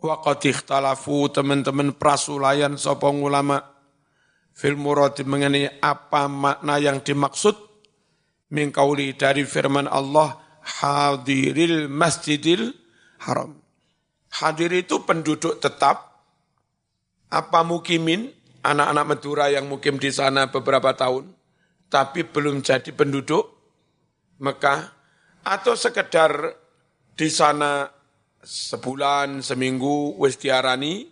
Wa 0.03 0.19
qad 0.19 0.43
ikhtalafu 0.43 1.31
teman-teman 1.31 1.95
prasulayan 1.95 2.75
sapa 2.75 3.07
ulama. 3.07 3.63
Fil 4.51 4.75
murad 4.75 5.15
mengenai 5.23 5.79
apa 5.79 6.27
makna 6.27 6.75
yang 6.75 6.99
dimaksud? 6.99 7.55
Min 8.51 8.69
kauli 8.69 9.15
dari 9.15 9.47
firman 9.47 9.87
Allah 9.87 10.37
hadiril 10.59 11.87
masjidil 11.87 12.75
haram. 13.23 13.55
Hadir 14.43 14.75
itu 14.75 15.07
penduduk 15.07 15.63
tetap 15.63 16.19
apa 17.31 17.59
mukimin? 17.63 18.27
Anak-anak 18.63 19.05
Madura 19.07 19.51
yang 19.51 19.67
mukim 19.67 19.99
di 19.99 20.07
sana 20.07 20.47
beberapa 20.47 20.95
tahun 20.95 21.27
tapi 21.93 22.25
belum 22.25 22.65
jadi 22.65 22.89
penduduk 22.89 23.53
Mekah 24.41 24.81
atau 25.45 25.77
sekedar 25.77 26.57
di 27.13 27.29
sana 27.29 27.85
sebulan, 28.43 29.39
seminggu 29.39 30.19
wis 30.19 30.35
diarani 30.35 31.07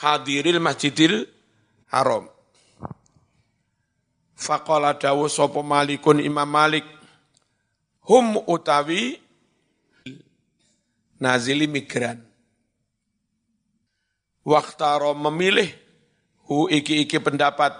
hadiril 0.00 0.58
masjidil 0.58 1.28
haram. 1.92 2.26
Faqala 4.34 4.96
dawu 4.98 5.30
sapa 5.30 5.62
malikun 5.62 6.18
imam 6.18 6.48
malik 6.48 6.84
hum 8.08 8.40
utawi 8.48 9.20
nazili 11.20 11.70
migran. 11.70 12.20
Waktaro 14.44 15.16
memilih 15.16 15.72
hu 16.44 16.68
iki-iki 16.68 17.16
pendapat 17.16 17.72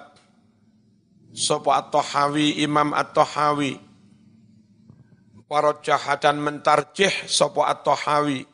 sapa 1.37 1.85
at-Tahawi 1.85 2.65
Imam 2.65 2.97
at-Tahawi 2.97 3.77
warajah 5.49 6.17
dan 6.21 6.41
mentarjih 6.41 7.13
sapa 7.29 7.69
at-Tahawi 7.69 8.45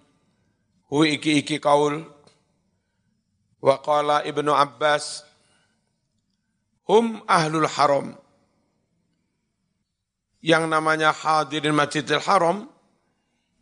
hu 0.90 0.96
iki-iki 1.06 1.62
kaul 1.62 2.02
wa 3.62 3.76
qala 3.78 4.26
Ibnu 4.26 4.50
Abbas 4.50 5.22
hum 6.90 7.22
ahlul 7.30 7.70
haram 7.70 8.16
yang 10.40 10.66
namanya 10.66 11.12
hadirin 11.12 11.76
Masjidil 11.76 12.24
Haram 12.24 12.64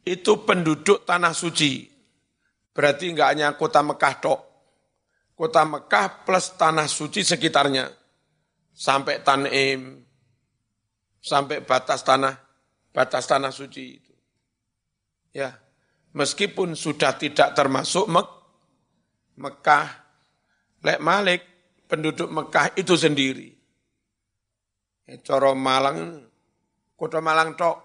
itu 0.07 0.47
penduduk 0.47 1.05
tanah 1.05 1.35
suci. 1.35 1.91
Berarti 2.71 3.11
enggak 3.11 3.29
hanya 3.35 3.49
kota 3.59 3.83
Mekah 3.83 4.15
tok. 4.23 4.41
Kota 5.35 5.67
Mekah 5.67 6.23
plus 6.23 6.55
tanah 6.55 6.87
suci 6.87 7.27
sekitarnya. 7.27 7.91
Sampai 8.79 9.27
Tanim, 9.27 10.07
sampai 11.19 11.67
batas 11.67 12.07
tanah 12.07 12.48
batas 12.99 13.31
tanah 13.31 13.55
suci 13.55 14.03
itu. 14.03 14.15
Ya, 15.31 15.55
meskipun 16.19 16.75
sudah 16.75 17.15
tidak 17.15 17.55
termasuk 17.55 18.11
Mek 18.11 18.27
Mekah, 19.39 19.87
Lek 20.83 20.99
Malik, 20.99 21.47
penduduk 21.87 22.27
Mekah 22.27 22.75
itu 22.75 22.99
sendiri. 22.99 23.55
Ya, 25.07 25.15
Coro 25.23 25.55
Malang, 25.55 26.27
kota 26.99 27.23
Malang 27.23 27.55
tok, 27.55 27.79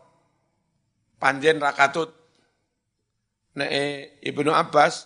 panjen 1.22 1.62
rakatut, 1.62 2.10
Nek 3.54 3.70
Ibnu 4.26 4.50
Abbas, 4.50 5.06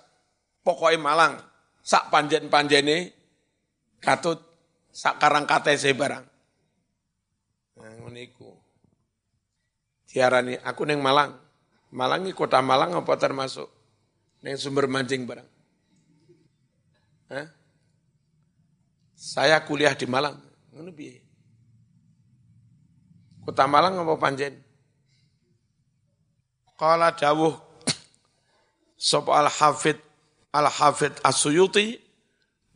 pokoknya 0.64 1.04
Malang, 1.04 1.36
sak 1.84 2.08
panjen 2.08 2.48
panjene 2.48 3.12
katut, 4.00 4.40
sak 4.88 5.20
karang 5.20 5.44
barang. 5.44 6.26
Nah, 7.78 7.94
nguniku 8.00 8.68
diarani 10.08 10.56
aku 10.64 10.88
neng 10.88 11.04
Malang. 11.04 11.36
Malang 11.92 12.24
ini 12.28 12.36
kota 12.36 12.60
Malang 12.64 12.96
apa 12.96 13.14
termasuk 13.20 13.68
neng 14.44 14.56
sumber 14.56 14.88
mancing 14.88 15.28
barang? 15.28 15.50
Hah? 17.32 17.48
Saya 19.18 19.60
kuliah 19.68 19.92
di 19.94 20.08
Malang. 20.08 20.40
Ngono 20.72 20.92
piye? 20.96 21.20
Kota 23.44 23.68
Malang 23.68 24.00
apa 24.00 24.14
Panjen? 24.20 24.56
Qala 26.78 27.16
dawuh 27.16 27.56
sop 29.10 29.34
al-hafid 29.34 29.98
al-hafid 30.54 31.16
as-suyuti 31.24 31.98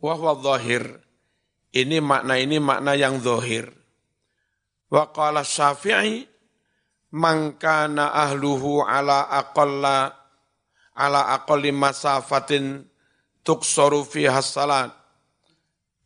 wa 0.02 0.16
huwa. 0.18 0.58
Ini 1.72 2.04
makna 2.04 2.36
ini 2.36 2.60
makna 2.60 2.92
yang 2.98 3.16
zahir. 3.22 3.72
Wa 4.92 5.08
qala 5.08 5.40
Syafi'i 5.40 6.31
mangkana 7.12 8.10
ahluhu 8.16 8.80
ala 8.82 9.28
aqalla 9.28 10.16
ala 10.96 11.36
aqalli 11.36 11.70
masafatin 11.70 12.88
tuksoru 13.44 14.02
fiha 14.04 14.40
salat. 14.40 14.90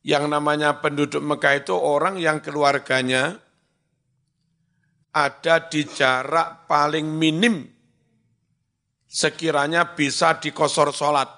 Yang 0.06 0.30
namanya 0.30 0.78
penduduk 0.78 1.18
Mekah 1.18 1.66
itu 1.66 1.74
orang 1.74 2.14
yang 2.22 2.38
keluarganya 2.38 3.42
ada 5.10 5.56
di 5.66 5.82
jarak 5.82 6.70
paling 6.70 7.10
minim 7.10 7.66
sekiranya 9.16 9.96
bisa 9.96 10.36
dikosor 10.36 10.92
sholat. 10.92 11.32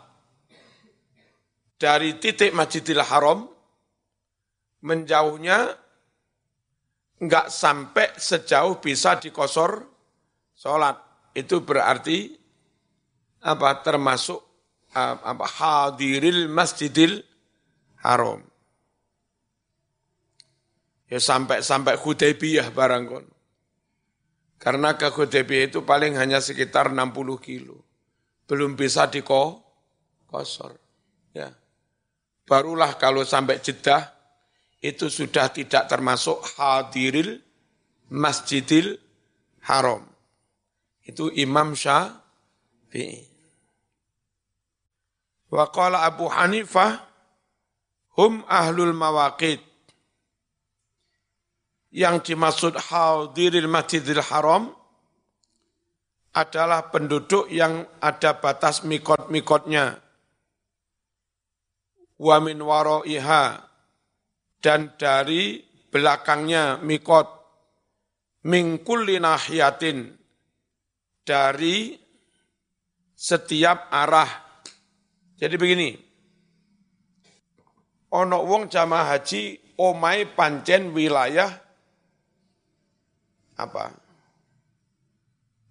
Dari 1.79 2.19
titik 2.19 2.51
Masjidil 2.51 3.07
Haram, 3.07 3.47
menjauhnya 4.83 5.79
enggak 7.19 7.51
sampai 7.51 8.15
sejauh 8.15 8.79
bisa 8.79 9.19
dikosor 9.19 9.87
sholat. 10.55 10.97
Itu 11.35 11.63
berarti 11.63 12.35
apa 13.47 13.83
termasuk 13.87 14.43
apa 14.95 15.47
hadiril 15.47 16.51
masjidil 16.51 17.23
haram. 18.03 18.43
Ya 21.09 21.23
sampai 21.23 21.65
sampai 21.65 21.97
Hudaybiyah 21.97 22.69
barang 22.75 23.05
kon. 23.09 23.27
Karena 24.59 24.99
ke 24.99 25.09
Hudaybiyah 25.09 25.71
itu 25.71 25.87
paling 25.87 26.19
hanya 26.19 26.43
sekitar 26.43 26.91
60 26.91 27.15
kilo. 27.39 27.79
Belum 28.51 28.75
bisa 28.75 29.07
dikosor. 29.07 30.75
Ya. 31.33 31.55
Barulah 32.45 32.99
kalau 32.99 33.23
sampai 33.23 33.63
Jeddah 33.63 34.18
itu 34.79 35.11
sudah 35.11 35.51
tidak 35.51 35.91
termasuk 35.91 36.39
hadiril 36.55 37.43
masjidil 38.11 38.95
haram. 39.67 40.07
Itu 41.03 41.33
Imam 41.35 41.75
Syah, 41.75 42.15
fi. 42.93 43.27
Wa 45.49 45.73
qala 45.73 46.05
Abu 46.05 46.29
Hanifah 46.29 47.01
hum 48.21 48.45
ahlul 48.47 48.95
mawaqit. 48.95 49.65
Yang 51.89 52.33
dimaksud 52.33 52.77
hadiril 52.77 53.67
masjidil 53.67 54.21
haram 54.21 54.71
adalah 56.37 56.93
penduduk 56.93 57.49
yang 57.51 57.89
ada 57.99 58.37
batas 58.37 58.85
mikot-mikotnya. 58.85 59.99
Wa 62.21 62.37
min 62.45 62.61
waro'iha 62.61 63.68
dan 64.59 64.95
dari 64.99 65.63
belakangnya 65.89 66.83
mikot 66.83 67.27
mingkulli 68.47 69.19
nahiyatin 69.19 70.15
dari 71.23 71.99
setiap 73.13 73.91
arah. 73.91 74.31
Jadi 75.39 75.55
begini, 75.55 75.91
ono 78.15 78.39
wong 78.43 78.67
jamaah 78.73 79.15
haji 79.15 79.77
omai 79.79 80.27
pancen 80.33 80.91
wilayah 80.91 81.51
apa? 83.59 83.93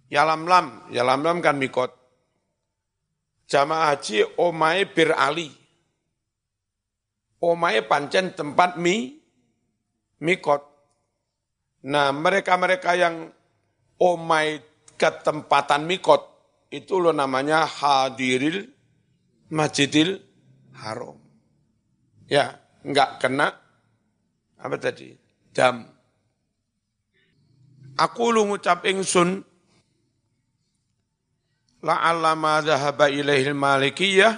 Yalamlam, 0.08 0.88
Yalamlam 0.94 1.44
kan 1.44 1.60
mikot. 1.60 1.92
Jamaah 3.48 3.96
haji 3.96 4.24
omai 4.40 4.88
bir 4.88 5.12
Ali. 5.16 5.52
Omai 7.38 7.86
pancen 7.86 8.34
tempat 8.34 8.82
mi 8.82 9.18
mikot. 10.22 10.62
Nah, 11.86 12.10
mereka-mereka 12.10 12.98
yang 12.98 13.30
omai 14.02 14.62
ketempatan 14.98 15.86
mikot, 15.86 16.26
itu 16.74 16.98
lo 16.98 17.14
namanya 17.14 17.70
hadiril 17.70 18.66
masjidil 19.54 20.18
haram. 20.74 21.22
Ya, 22.26 22.58
enggak 22.82 23.22
kena 23.22 23.54
apa 24.58 24.76
tadi? 24.82 25.14
Dam. 25.54 25.86
Aku 27.98 28.30
lu 28.30 28.46
ngucap 28.46 28.86
ingsun 28.86 29.42
la'allama 31.82 32.62
dhahaba 32.62 33.10
ilaihil 33.10 33.58
malikiyah 33.58 34.38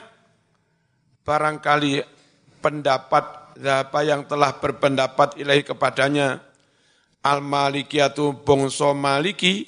barangkali 1.28 2.19
pendapat 2.60 3.40
apa 3.60 4.00
yang 4.08 4.24
telah 4.24 4.56
berpendapat 4.56 5.36
ilahi 5.40 5.64
kepadanya? 5.68 6.40
Al 7.20 7.44
malikiyatu 7.44 8.32
bongso 8.48 8.96
maliki 8.96 9.68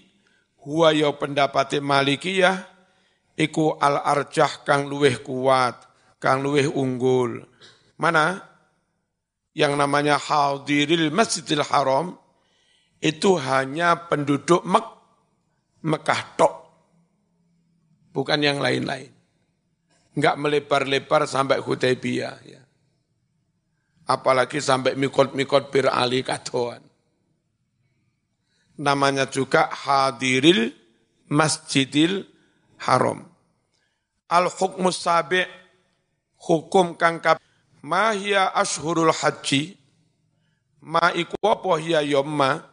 huwa 0.63 0.95
ya 0.95 1.11
pendapati 1.11 1.83
malikiyah 1.83 2.63
iku 3.35 3.75
al 3.75 3.99
arjah 3.99 4.63
kang 4.63 4.87
luweh 4.87 5.19
kuat 5.19 5.75
kang 6.23 6.39
luweh 6.39 6.71
unggul. 6.71 7.43
Mana? 7.99 8.39
Yang 9.51 9.73
namanya 9.75 10.15
hadiril 10.15 11.11
masjidil 11.11 11.67
haram 11.67 12.15
itu 13.03 13.35
hanya 13.35 14.07
penduduk 14.07 14.63
Mek 14.63 14.87
Mekah 15.83 16.21
tok. 16.39 16.53
Bukan 18.15 18.39
yang 18.39 18.63
lain-lain. 18.63 19.11
Enggak 20.15 20.39
melebar-lebar 20.39 21.27
sampai 21.27 21.59
Hudaybiyah 21.59 22.37
ya 22.47 22.61
apalagi 24.07 24.61
sampai 24.61 24.97
mikot-mikot 24.97 25.69
bir 25.73 25.89
ali 25.89 26.21
kadoan. 26.25 26.81
Namanya 28.81 29.29
juga 29.29 29.69
hadiril 29.69 30.73
masjidil 31.29 32.25
haram. 32.81 33.27
Al 34.31 34.47
hukmus 34.47 35.03
sabi' 35.03 35.61
hukum 36.41 36.97
kangkap 36.97 37.37
mahia 37.85 38.49
ashurul 38.53 39.13
haji 39.13 39.77
ma 40.85 41.13
iku 41.13 41.37
apa 41.45 41.77
hiya 41.77 42.01
yomma 42.01 42.65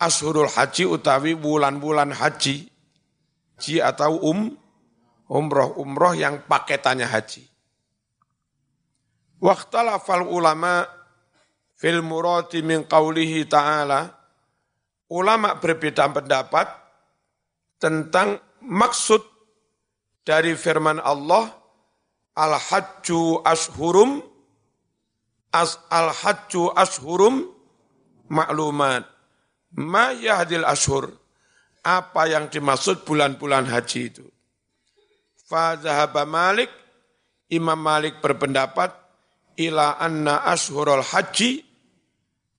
ashurul 0.00 0.48
haji 0.48 0.84
utawi 0.88 1.36
bulan-bulan 1.36 2.12
haji 2.12 2.68
haji 3.56 3.74
atau 3.80 4.20
um 4.20 4.52
umroh 5.28 5.76
umroh 5.80 6.16
yang 6.16 6.44
paketannya 6.44 7.04
haji 7.04 7.47
Waktalafal 9.38 10.26
ulama 10.26 10.82
fil 11.78 12.02
murati 12.02 12.58
min 12.58 12.82
qawlihi 12.82 13.46
ta'ala, 13.46 14.10
ulama 15.14 15.54
berbeda 15.62 16.10
pendapat 16.10 16.66
tentang 17.78 18.42
maksud 18.66 19.22
dari 20.26 20.58
firman 20.58 20.98
Allah, 20.98 21.54
al-hajju 22.34 23.46
ashurum, 23.46 24.20
as 25.54 25.78
al-hajju 25.86 26.74
ashurum 26.74 27.46
maklumat. 28.26 29.06
Ma 29.78 30.10
yahdil 30.12 30.66
ashur, 30.66 31.14
apa 31.86 32.26
yang 32.26 32.50
dimaksud 32.50 33.06
bulan-bulan 33.06 33.70
haji 33.70 34.00
itu. 34.10 34.26
Fadhahaba 35.48 36.28
Malik, 36.28 36.68
Imam 37.48 37.78
Malik 37.80 38.20
berpendapat, 38.20 39.07
ila 39.58 39.98
anna 39.98 40.46
ashurul 40.46 41.02
haji 41.02 41.66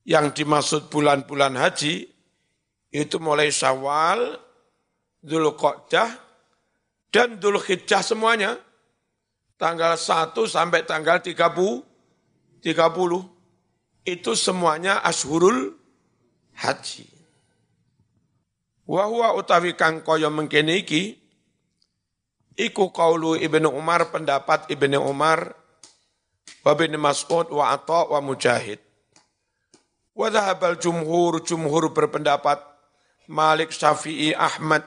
yang 0.03 0.35
dimaksud 0.35 0.91
bulan-bulan 0.91 1.55
haji 1.55 2.03
itu 2.89 3.15
mulai 3.21 3.53
Syawal, 3.53 4.35
Dzulqa'dah 5.23 6.09
dan 7.13 7.39
Dzulhijjah 7.39 8.03
semuanya 8.03 8.57
tanggal 9.55 9.95
1 9.95 10.35
sampai 10.35 10.83
tanggal 10.83 11.23
30 11.23 11.35
30 12.59 12.67
itu 14.07 14.31
semuanya 14.35 14.99
ashurul 15.03 15.75
haji. 16.57 17.07
Wa 18.89 19.05
huwa 19.05 19.37
utawi 19.37 19.77
kang 19.77 20.01
kaya 20.01 20.33
mengkene 20.33 20.81
iki 20.81 21.13
iku 22.57 22.89
kaulu 22.89 23.37
Ibnu 23.37 23.69
Umar 23.69 24.09
pendapat 24.09 24.65
Ibnu 24.73 24.97
Umar 25.05 25.53
wa 26.69 26.77
bin 26.77 26.93
Mas'ud 27.01 27.49
wa 27.49 27.73
Atha 27.73 28.05
wa 28.05 28.21
Mujahid. 28.21 28.77
Wa 30.13 30.29
dhahabal 30.29 30.77
jumhur, 30.77 31.41
jumhur 31.41 31.89
berpendapat 31.89 32.61
Malik, 33.25 33.73
Syafi'i, 33.73 34.37
Ahmad. 34.37 34.85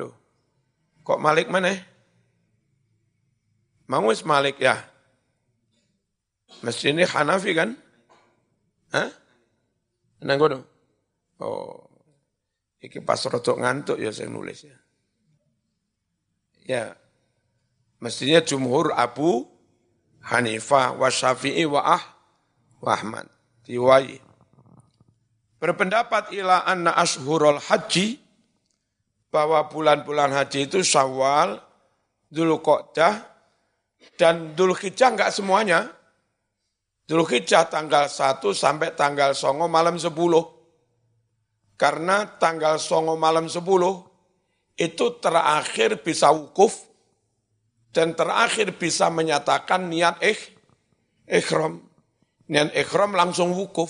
Loh, 0.00 0.16
kok 1.04 1.20
Malik 1.20 1.52
mana? 1.52 1.76
Mau 3.92 4.08
Malik 4.08 4.56
ya? 4.56 4.80
Mesti 6.64 6.96
ini 6.96 7.04
Hanafi 7.04 7.52
kan? 7.52 7.76
Hah? 8.96 9.12
Nanggono? 10.24 10.64
Oh, 11.36 11.84
iki 12.80 13.04
pas 13.04 13.20
rotok 13.28 13.60
ngantuk 13.60 14.00
ya 14.00 14.08
saya 14.08 14.32
nulis 14.32 14.64
ya. 14.64 14.76
Ya, 16.66 16.84
mestinya 18.00 18.40
jumhur 18.40 18.96
Abu 18.96 19.55
Hanifah 20.26 20.98
wa 20.98 21.06
Syafi'i 21.06 21.62
wa 21.66 21.82
Ah 21.86 22.02
wa 22.82 22.90
Ahmad. 22.94 23.26
Tiwai. 23.62 24.18
Berpendapat 25.62 26.34
ila 26.34 26.66
anna 26.66 26.92
ashurul 26.94 27.58
haji 27.58 28.18
bahwa 29.30 29.66
bulan-bulan 29.70 30.30
haji 30.34 30.68
itu 30.70 30.82
Syawal, 30.82 31.58
Dzulqa'dah 32.30 33.14
dan 34.18 34.54
Dzulhijjah 34.54 35.14
enggak 35.14 35.30
semuanya. 35.34 35.90
Dzulhijjah 37.06 37.70
tanggal 37.70 38.10
1 38.10 38.42
sampai 38.50 38.94
tanggal 38.98 39.30
9 39.30 39.70
malam 39.70 39.94
10. 39.94 40.10
Karena 41.78 42.26
tanggal 42.40 42.82
9 42.82 43.14
malam 43.14 43.46
10 43.46 43.62
itu 44.76 45.06
terakhir 45.22 46.02
bisa 46.02 46.34
wukuf 46.34 46.84
dan 47.96 48.12
terakhir 48.12 48.76
bisa 48.76 49.08
menyatakan 49.08 49.88
niat 49.88 50.20
eh 50.20 50.36
ikhram. 51.24 51.80
Niat 52.52 52.76
ikhram 52.76 53.16
langsung 53.16 53.56
wukuf. 53.56 53.88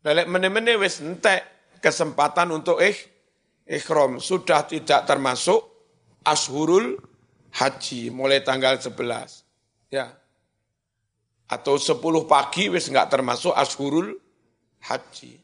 Balik 0.00 0.24
mene-mene 0.24 0.80
wis 0.80 1.04
entek 1.04 1.44
kesempatan 1.84 2.48
untuk 2.48 2.80
eh 2.80 2.96
ikhram. 3.68 4.16
Sudah 4.16 4.64
tidak 4.64 5.04
termasuk 5.04 5.60
ashurul 6.24 6.96
haji 7.52 8.08
mulai 8.08 8.40
tanggal 8.40 8.80
11. 8.80 9.92
Ya. 9.92 10.16
Atau 11.52 11.76
10 11.76 12.00
pagi 12.24 12.72
wis 12.72 12.88
enggak 12.88 13.12
termasuk 13.12 13.52
ashurul 13.52 14.16
haji. 14.88 15.36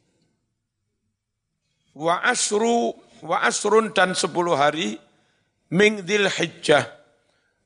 Wa 1.93 2.25
asru 2.25 2.97
wa 3.21 3.45
asrun 3.45 3.93
dan 3.93 4.17
10 4.17 4.33
hari 4.57 4.97
mingdil 5.69 6.33
hijjah 6.33 6.97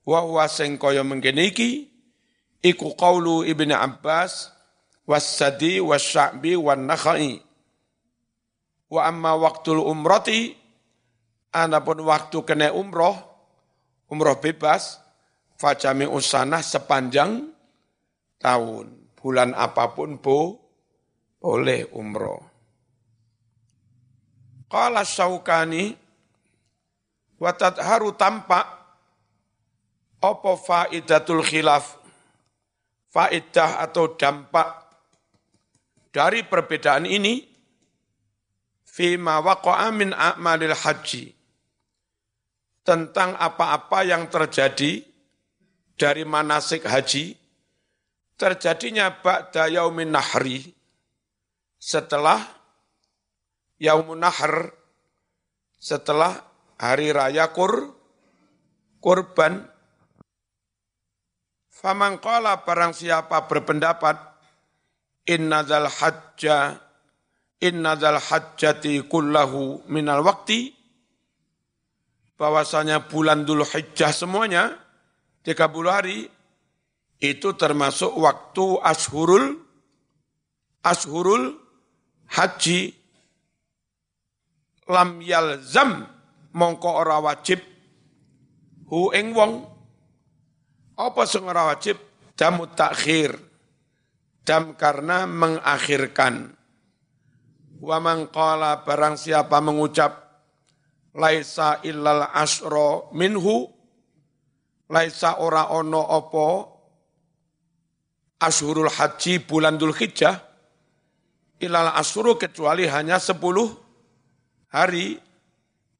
wa 0.06 0.18
huwa 0.24 0.44
sing 0.48 0.80
kaya 0.80 1.04
mengkene 1.04 1.50
iki 1.50 1.88
iku 2.64 2.92
qaulu 2.96 3.44
Ibnu 3.44 3.74
Abbas 3.76 4.52
was-Sadi 5.04 5.80
was-Sya'bi 5.82 6.56
wan-Nakhai 6.56 7.40
wa 8.90 9.00
amma 9.06 9.36
waqtul 9.36 9.80
umrati 9.82 10.60
Adapun 11.50 12.06
waktu 12.06 12.46
kena 12.46 12.70
umroh, 12.70 13.18
umroh 14.06 14.38
bebas, 14.38 15.02
fajami 15.58 16.06
usana 16.06 16.62
sepanjang 16.62 17.50
tahun. 18.38 18.86
Bulan 19.18 19.52
apa 19.58 19.90
pun 19.90 20.16
bu, 20.22 20.54
boleh 21.42 21.90
umroh. 21.90 22.38
Qala 24.70 25.02
Syaukani, 25.02 25.90
watat 27.42 27.82
haru 27.82 28.14
tampak 28.14 28.79
opo 30.20 30.56
faidatul 30.56 31.40
khilaf, 31.40 31.96
faidah 33.08 33.80
atau 33.84 34.14
dampak 34.14 34.68
dari 36.12 36.44
perbedaan 36.44 37.08
ini, 37.08 37.44
fima 38.84 39.40
waqa'a 39.40 39.88
min 39.90 40.12
a'malil 40.12 40.76
haji, 40.76 41.32
tentang 42.84 43.34
apa-apa 43.40 44.04
yang 44.04 44.28
terjadi 44.28 45.04
dari 45.96 46.24
manasik 46.28 46.84
haji, 46.84 47.36
terjadinya 48.36 49.20
ba'da 49.20 49.68
yaumin 49.68 50.12
nahri, 50.12 50.64
setelah 51.80 52.44
yaumun 53.80 54.20
nahr, 54.20 54.68
setelah 55.80 56.36
hari 56.76 57.08
raya 57.08 57.48
kur, 57.48 57.96
kurban. 59.00 59.69
Faman 61.80 62.20
qala 62.20 62.60
barang 62.60 62.92
siapa 62.92 63.48
berpendapat, 63.48 64.20
inna 65.32 65.64
zal 65.64 65.88
hajja, 65.88 66.76
inna 67.56 67.96
zal 67.96 68.20
hajjati 68.20 69.00
kullahu 69.08 69.88
minal 69.88 70.20
wakti, 70.20 70.76
bahwasanya 72.36 73.08
bulan 73.08 73.48
dulu 73.48 73.64
hijjah 73.64 74.12
semuanya, 74.12 74.76
30 75.40 75.56
hari, 75.88 76.28
itu 77.16 77.48
termasuk 77.56 78.12
waktu 78.12 78.76
ashurul, 78.84 79.56
ashurul 80.84 81.56
haji, 82.28 82.92
lam 84.84 85.24
yalzam 85.24 86.04
mongko 86.52 86.92
ora 86.92 87.24
wajib, 87.24 87.64
hu 88.84 89.16
ing 89.16 89.32
wong, 89.32 89.79
apa 91.08 91.24
sing 91.24 91.46
ora 91.48 91.72
wajib, 91.72 91.96
damu 92.36 92.68
takhir, 92.72 93.38
dam 94.44 94.76
karena 94.76 95.24
mengakhirkan. 95.24 96.52
Wa 97.80 97.96
man 97.96 98.28
qala 98.28 98.84
barang 98.84 99.16
siapa 99.16 99.56
mengucap 99.64 100.12
laisa 101.16 101.80
illal 101.86 102.28
asro 102.28 103.08
minhu 103.16 103.64
laisa 104.92 105.40
ora 105.40 105.72
ono 105.72 106.02
opo 106.04 106.48
ashurul 108.36 108.92
haji 108.92 109.40
bulan 109.48 109.80
dul 109.80 109.96
hijjah 109.96 110.36
ilal 111.56 111.92
asru 111.96 112.36
kecuali 112.36 112.84
hanya 112.88 113.16
sepuluh 113.16 113.68
hari. 114.72 115.16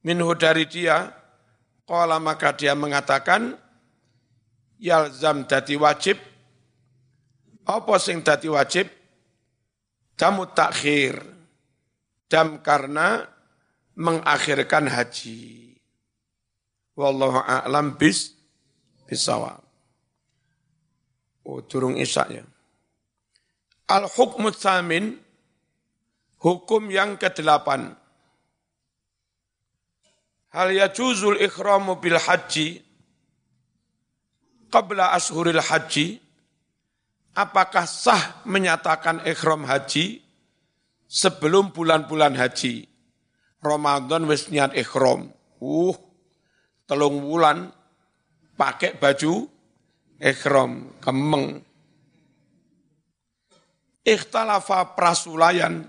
Minhu 0.00 0.32
dari 0.32 0.64
dia 0.64 1.12
Qala 1.90 2.22
maka 2.22 2.54
dia 2.54 2.70
mengatakan 2.78 3.58
yalzam 4.80 5.44
dati 5.44 5.76
wajib 5.76 6.16
apa 7.68 7.94
sing 8.00 8.24
dati 8.24 8.48
wajib 8.48 8.88
damu 10.16 10.48
takhir 10.50 11.20
dam 12.30 12.62
karena 12.62 13.26
mengakhirkan 13.98 14.86
haji. 14.86 15.74
Wallahu 16.94 17.42
a'lam 17.42 17.98
bis 17.98 18.32
bisawab. 19.10 19.60
Oh, 21.44 21.60
turung 21.66 21.98
isya 21.98 22.24
ya. 22.30 22.44
Al-hukmu 23.90 24.54
tsamin, 24.54 25.18
hukum 26.38 26.92
yang 26.94 27.18
kedelapan. 27.18 27.96
Hal 30.54 30.70
yajuzul 30.70 31.42
ikhramu 31.42 31.98
bil 31.98 32.18
haji 32.18 32.82
qabla 34.70 35.12
ashuril 35.12 35.60
haji, 35.60 36.22
apakah 37.34 37.84
sah 37.84 38.40
menyatakan 38.46 39.26
ikhram 39.26 39.66
haji 39.66 40.22
sebelum 41.10 41.74
bulan-bulan 41.74 42.38
haji? 42.38 42.86
Ramadan 43.60 44.24
wis 44.24 44.48
niat 44.48 44.72
ikhram. 44.72 45.28
Uh, 45.60 45.92
telung 46.88 47.20
bulan 47.20 47.68
pakai 48.56 48.96
baju 48.96 49.44
ikhram, 50.16 50.96
kemeng. 51.04 51.60
Ikhtalafa 54.00 54.96
prasulayan 54.96 55.84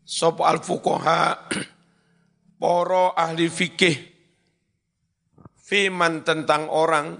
sop 0.00 0.40
al 0.40 0.64
fuqaha 0.64 1.52
poro 2.60 3.12
ahli 3.12 3.46
fikih 3.46 3.96
fiman 5.70 6.26
tentang 6.26 6.66
orang 6.66 7.14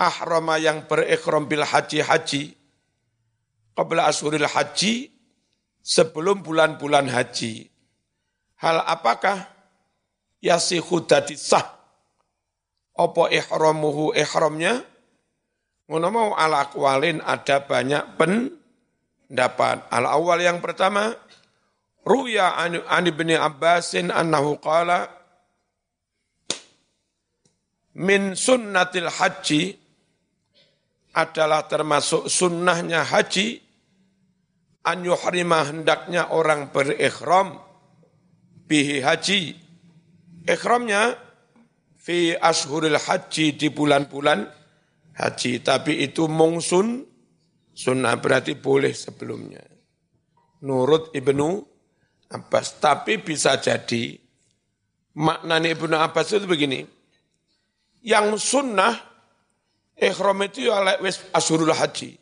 ahrama 0.00 0.56
yang 0.56 0.88
berikhram 0.88 1.44
bil 1.44 1.60
haji 1.60 2.00
haji. 2.00 2.42
Qabla 3.76 4.08
asuril 4.08 4.48
haji 4.48 5.12
sebelum 5.84 6.40
bulan-bulan 6.40 7.12
haji. 7.12 7.68
Hal 8.56 8.80
apakah? 8.88 9.44
Yasihu 10.40 11.04
dadi 11.04 11.36
sah. 11.36 11.76
Apa 12.96 13.28
ihramuhu 13.28 14.16
ihramnya 14.16 14.80
ngono 15.90 16.08
mau 16.08 16.30
ala 16.36 16.68
akwalin 16.68 17.20
ada 17.20 17.60
banyak 17.64 18.16
pendapat. 18.16 19.84
Al 19.92 20.04
awal 20.08 20.40
yang 20.40 20.64
pertama 20.64 21.12
Ruya 22.04 22.56
an, 22.56 23.04
ibni 23.04 23.36
Abbasin 23.36 24.08
annahu 24.08 24.56
qala 24.60 25.08
min 27.96 28.32
sunnatil 28.36 29.08
haji 29.08 29.79
adalah 31.20 31.68
termasuk 31.68 32.32
sunnahnya 32.32 33.04
haji 33.04 33.60
an 34.84 35.04
yuhrima 35.04 35.68
hendaknya 35.68 36.32
orang 36.32 36.72
berikhram 36.72 37.60
bihi 38.64 39.02
haji. 39.04 39.58
Ikhramnya 40.48 41.18
fi 42.00 42.32
ashuril 42.38 42.96
haji 42.96 43.58
di 43.58 43.68
bulan-bulan 43.68 44.46
haji. 45.18 45.52
Tapi 45.60 46.06
itu 46.06 46.30
mungsun 46.30 47.04
sunnah 47.76 48.16
berarti 48.16 48.56
boleh 48.56 48.94
sebelumnya. 48.96 49.62
Nurut 50.64 51.12
Ibnu 51.12 51.48
Abbas. 52.30 52.80
Tapi 52.80 53.20
bisa 53.20 53.58
jadi 53.60 54.16
maknanya 55.18 55.76
Ibnu 55.76 55.96
Abbas 55.98 56.32
itu 56.32 56.46
begini. 56.48 56.80
Yang 58.00 58.40
sunnah 58.40 59.09
ikhram 60.00 60.40
itu 60.42 60.72
ya 60.72 60.80
lek 60.80 60.98
wis 61.04 61.20
ashurul 61.30 61.76
haji. 61.76 62.16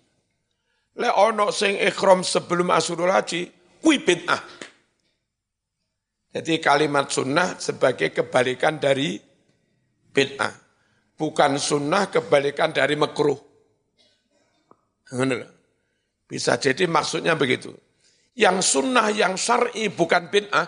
Lek 0.98 1.14
ono 1.14 1.54
sing 1.54 1.78
ikhram 1.78 2.26
sebelum 2.26 2.74
ashurul 2.74 3.14
haji, 3.14 3.46
kuwi 3.78 4.02
bid'ah. 4.02 4.42
Jadi 6.34 6.60
kalimat 6.60 7.08
sunnah 7.08 7.56
sebagai 7.56 8.10
kebalikan 8.10 8.76
dari 8.82 9.16
bid'ah. 10.10 10.52
Bukan 11.18 11.58
sunnah 11.58 12.10
kebalikan 12.10 12.74
dari 12.74 12.94
makruh. 12.94 13.38
Bisa 16.28 16.60
jadi 16.60 16.84
maksudnya 16.84 17.34
begitu. 17.38 17.72
Yang 18.38 18.76
sunnah 18.76 19.08
yang 19.10 19.34
syar'i 19.34 19.90
bukan 19.90 20.30
bid'ah, 20.30 20.66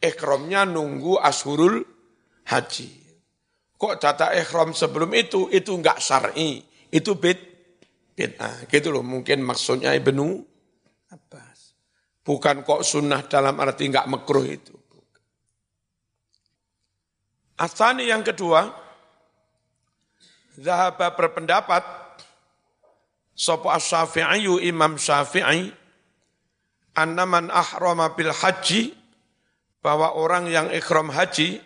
ikhramnya 0.00 0.64
nunggu 0.64 1.20
ashurul 1.20 1.84
haji. 2.48 3.07
Kok 3.78 3.94
data 4.02 4.34
ikhram 4.34 4.74
sebelum 4.74 5.14
itu, 5.14 5.46
itu 5.54 5.70
enggak 5.70 6.02
syar'i, 6.02 6.58
itu 6.90 7.14
bid, 7.14 7.38
bid'ah. 8.18 8.66
Gitu 8.66 8.90
loh, 8.90 9.06
mungkin 9.06 9.46
maksudnya 9.46 9.94
Ibnu 9.94 10.42
apa? 11.14 11.54
Bukan 12.26 12.66
kok 12.66 12.82
sunnah 12.82 13.22
dalam 13.24 13.54
arti 13.62 13.86
enggak 13.86 14.10
makruh 14.10 14.44
itu. 14.44 14.74
Asani 17.58 18.10
yang 18.10 18.26
kedua, 18.26 18.70
Zahaba 20.58 21.14
berpendapat, 21.14 21.82
Sopo 23.38 23.70
as-syafi'iyu 23.70 24.58
imam 24.58 24.98
syafi'i, 24.98 25.70
Annaman 26.98 27.46
ahrama 27.54 28.10
bil 28.18 28.34
haji, 28.34 28.90
bahwa 29.78 30.18
orang 30.18 30.50
yang 30.50 30.66
ikhram 30.74 31.14
haji, 31.14 31.62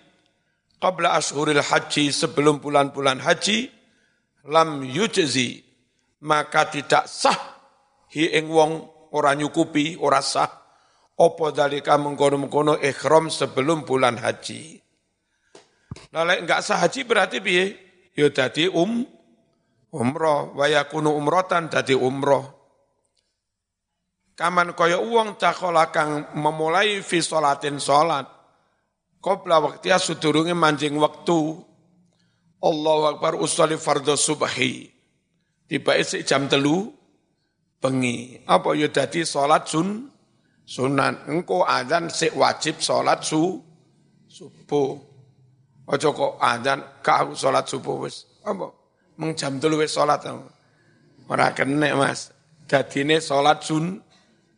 qabla 0.83 1.15
ashuril 1.15 1.63
haji, 1.63 2.11
sebelum 2.11 2.59
bulan-bulan 2.59 3.23
haji, 3.23 3.71
lam 4.51 4.83
yujzi, 4.83 5.63
maka 6.27 6.67
tidak 6.67 7.07
sah 7.07 7.39
hi 8.11 8.35
ing 8.35 8.51
wong 8.51 8.83
ora 9.15 9.39
nyukupi, 9.39 9.95
ora 10.03 10.19
sah, 10.19 10.63
Opo 11.13 11.53
dalika 11.53 12.01
mengkono-mengkono 12.01 12.81
ikhram 12.81 13.29
sebelum 13.29 13.85
bulan 13.87 14.19
haji. 14.19 14.81
Nah, 16.11 16.25
enggak 16.25 16.65
sah 16.65 16.81
haji 16.81 17.05
berarti 17.05 17.39
piye? 17.39 17.77
Ya 18.17 18.33
dadi 18.33 18.67
um 18.67 19.05
umroh, 19.93 20.57
wa 20.57 20.67
yakunu 20.67 21.13
umrotan 21.13 21.69
dadi 21.69 21.93
umroh. 21.93 22.49
Kaman 24.33 24.73
kaya 24.73 24.99
uang 24.99 25.37
cakola 25.37 25.93
kang 25.93 26.33
memulai 26.33 27.05
fi 27.05 27.21
solatin 27.21 27.77
solat. 27.77 28.42
Qobla 29.23 29.63
waktiya 29.63 30.03
sudurunge 30.03 30.51
manjing 30.51 30.99
waktu. 30.99 31.63
Allahu 32.59 33.03
Akbar 33.07 33.39
usolli 33.39 33.79
fardhu 33.79 34.19
subhi. 34.19 34.91
Tiba 35.71 35.95
isi 35.95 36.27
jam 36.27 36.51
telu 36.51 36.91
bengi. 37.79 38.43
Apa 38.51 38.75
ya 38.75 38.91
dadi 38.91 39.23
solat 39.23 39.71
sun 39.71 40.11
sunan. 40.67 41.31
Engko 41.31 41.63
adzan 41.63 42.11
sik 42.11 42.35
wajib 42.35 42.83
solat 42.83 43.23
su 43.23 43.63
subuh. 44.27 44.99
Aja 45.87 46.11
kok 46.11 46.43
adzan 46.43 46.83
kau 46.99 47.39
solat 47.39 47.71
subuh 47.71 48.03
wis. 48.03 48.27
Apa? 48.43 48.75
Meng 49.23 49.39
jam 49.39 49.63
telu 49.63 49.79
wis 49.79 49.95
solat. 49.95 50.27
Ora 51.31 51.55
kene 51.55 51.95
Mas. 51.95 52.35
Dadine 52.67 53.23
solat 53.23 53.63
sun 53.63 54.03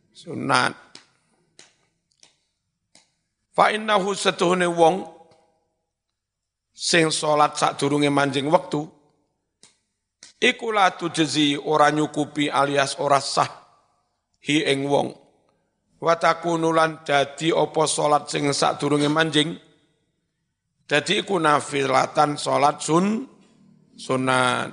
sunat. 0.09 0.84
Fa 3.55 3.71
innahu 3.71 4.11
setuhune 4.11 4.67
wong 4.67 5.07
sing 6.75 7.07
salat 7.07 7.55
sadurunge 7.55 8.11
manjing 8.11 8.51
wektu 8.51 8.83
iku 10.43 10.75
la 10.75 10.91
tujzi 10.91 11.55
ora 11.55 11.87
nyukupi 11.87 12.51
alias 12.51 12.99
ora 12.99 13.23
sah 13.23 13.47
hi 14.43 14.67
ing 14.67 14.85
wong. 14.85 15.09
Wa 16.03 16.19
takunu 16.19 16.75
lan 16.75 17.01
dadi 17.07 17.49
apa 17.55 17.87
salat 17.87 18.27
sing 18.27 18.51
sadurunge 18.51 19.07
manjing? 19.07 19.55
Dadi 20.85 21.23
iku 21.23 21.39
nafilatan 21.39 22.37
salat 22.37 22.83
sun 22.83 23.23
sunat. 23.95 24.69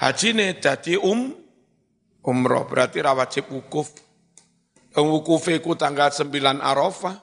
Hajine 0.00 0.56
dadi 0.56 0.96
um 0.96 1.36
umroh 2.24 2.64
berarti 2.64 3.04
ra 3.04 3.12
wajib 3.12 3.52
wukuf. 3.52 3.92
Wukufe 4.90 5.62
ku 5.62 5.78
tanggal 5.78 6.10
9 6.10 6.58
Arafah, 6.58 7.14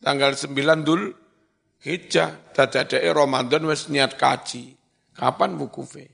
tanggal 0.00 0.32
9 0.34 0.56
Dul 0.82 1.12
Hijjah, 1.80 2.52
dadadai 2.52 3.08
Ramadan 3.08 3.64
wis 3.64 3.88
niat 3.88 4.20
kaji. 4.20 4.76
Kapan 5.16 5.56
wukufe? 5.56 6.04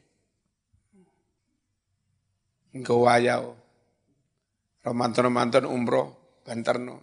Engko 2.70 3.02
wayau. 3.02 3.58
Ramadan-Ramadan 4.86 5.66
umroh 5.66 6.38
banterno. 6.46 7.02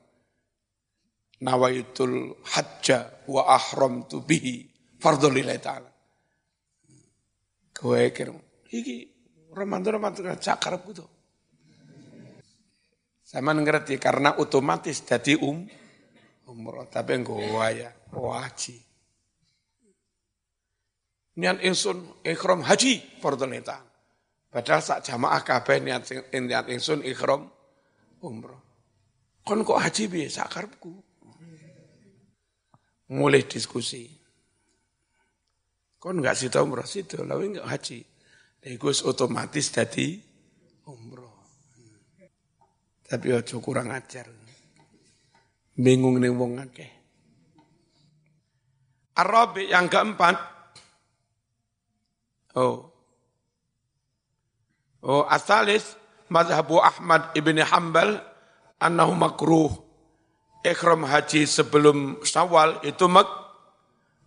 Nawaitul 1.43 2.39
hajja 2.55 3.27
wa 3.27 3.51
ahram 3.51 4.07
tu 4.07 4.23
bihi 4.23 4.63
fardhulillahi 5.03 5.59
ta'ala. 5.59 5.91
Kowe 7.75 8.03
kira, 8.15 8.31
iki 8.71 9.11
Ramadan-Ramadan 9.51 10.39
cakarep 10.39 10.87
tuh. 10.95 11.09
Sama 13.27 13.51
ngerti 13.51 13.99
karena 13.99 14.39
otomatis 14.39 15.03
jadi 15.03 15.35
um 15.43 15.67
umroh 16.53 16.85
tapi 16.85 17.17
enggak 17.17 17.41
waya 17.49 17.89
wajib. 18.13 18.77
Niat 21.33 21.65
insun 21.65 22.21
ikhram 22.21 22.61
haji 22.61 23.01
fardhonita. 23.17 23.81
Padahal 24.53 24.85
sak 24.85 25.01
jamaah 25.01 25.41
kabeh 25.41 25.81
niat 25.81 26.05
niat 26.29 26.69
insun 26.69 27.01
ikhram 27.01 27.49
umroh. 28.21 28.61
Kon 29.41 29.65
kok 29.65 29.81
haji 29.81 30.03
piye 30.13 30.29
sak. 30.29 30.61
Mulai 33.09 33.49
diskusi. 33.49 34.05
Kon 35.97 36.21
enggak 36.21 36.37
sih 36.37 36.53
umroh 36.53 36.85
situ, 36.85 37.25
lalu 37.25 37.57
enggak 37.57 37.65
haji. 37.65 37.99
Itu 38.63 38.93
otomatis 39.09 39.73
jadi 39.73 40.21
umroh. 40.85 41.33
Tapi 43.09 43.27
ojo 43.33 43.57
kurang 43.57 43.89
ajar. 43.89 44.42
Bingung 45.73 46.21
nih 46.21 46.29
wong 46.29 46.61
akeh. 46.61 46.91
Arabi 49.17 49.69
yang 49.69 49.89
keempat. 49.89 50.37
Oh. 52.57 52.89
Oh, 55.03 55.25
asalis 55.25 55.97
mazhabu 56.29 56.77
Ahmad 56.79 57.33
ibni 57.33 57.61
Hambal 57.65 58.21
annahu 58.77 59.13
makruh. 59.17 59.73
Ikhram 60.63 61.03
haji 61.03 61.43
sebelum 61.43 62.23
Syawal 62.23 62.79
itu 62.87 63.03
mak 63.11 63.27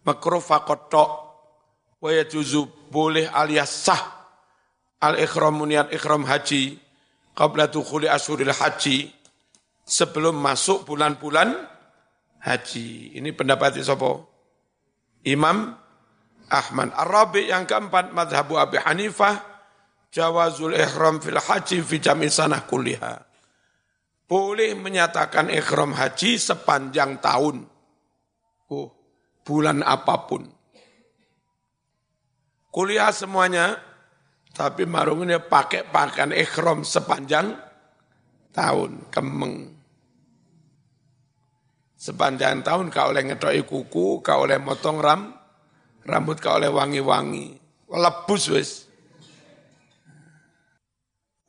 makruh 0.04 0.44
faqat 0.44 0.92
wa 1.96 2.10
yajuzu 2.12 2.92
boleh 2.92 3.24
alias 3.32 3.72
sah 3.88 3.98
al 5.00 5.16
ikhram 5.16 5.64
niat 5.64 5.88
ikhram 5.96 6.28
haji 6.28 6.76
qabla 7.32 7.72
dukhuli 7.72 8.04
asyuril 8.04 8.52
haji 8.52 9.15
sebelum 9.86 10.34
masuk 10.36 10.84
bulan-bulan 10.84 11.54
haji. 12.42 13.16
Ini 13.16 13.30
pendapat 13.32 13.78
sapa? 13.80 14.26
Imam 15.22 15.72
Ahmad. 16.50 16.90
Arabi 16.94 17.48
yang 17.48 17.64
keempat 17.64 18.10
madhabu 18.10 18.58
Abi 18.58 18.82
Hanifah 18.82 19.38
jawazul 20.10 20.74
ihram 20.74 21.22
fil 21.22 21.38
haji 21.38 21.80
fi 21.86 21.96
jami 22.02 22.26
sanah 22.26 22.66
kuliha. 22.66 23.22
Boleh 24.26 24.74
menyatakan 24.74 25.54
ihram 25.54 25.94
haji 25.94 26.34
sepanjang 26.34 27.22
tahun. 27.22 27.62
Oh, 28.66 28.90
bulan 29.46 29.86
apa 29.86 30.26
pun. 30.26 30.50
Kuliah 32.74 33.14
semuanya 33.14 33.78
tapi 34.56 34.88
marungnya 34.88 35.36
pakai 35.36 35.84
pakaian 35.92 36.32
ikhram 36.32 36.80
sepanjang 36.80 37.52
tahun, 38.56 39.12
kemeng. 39.12 39.75
Sepanjang 42.06 42.62
tahun 42.62 42.94
kau 42.94 43.10
oleh 43.10 43.26
ngedoi 43.26 43.66
kuku, 43.66 44.22
kau 44.22 44.46
oleh 44.46 44.62
motong 44.62 45.02
ram, 45.02 45.34
rambut 46.06 46.38
kau 46.38 46.54
oleh 46.54 46.70
wangi-wangi. 46.70 47.58
Lebus 47.90 48.44
wis. 48.54 48.70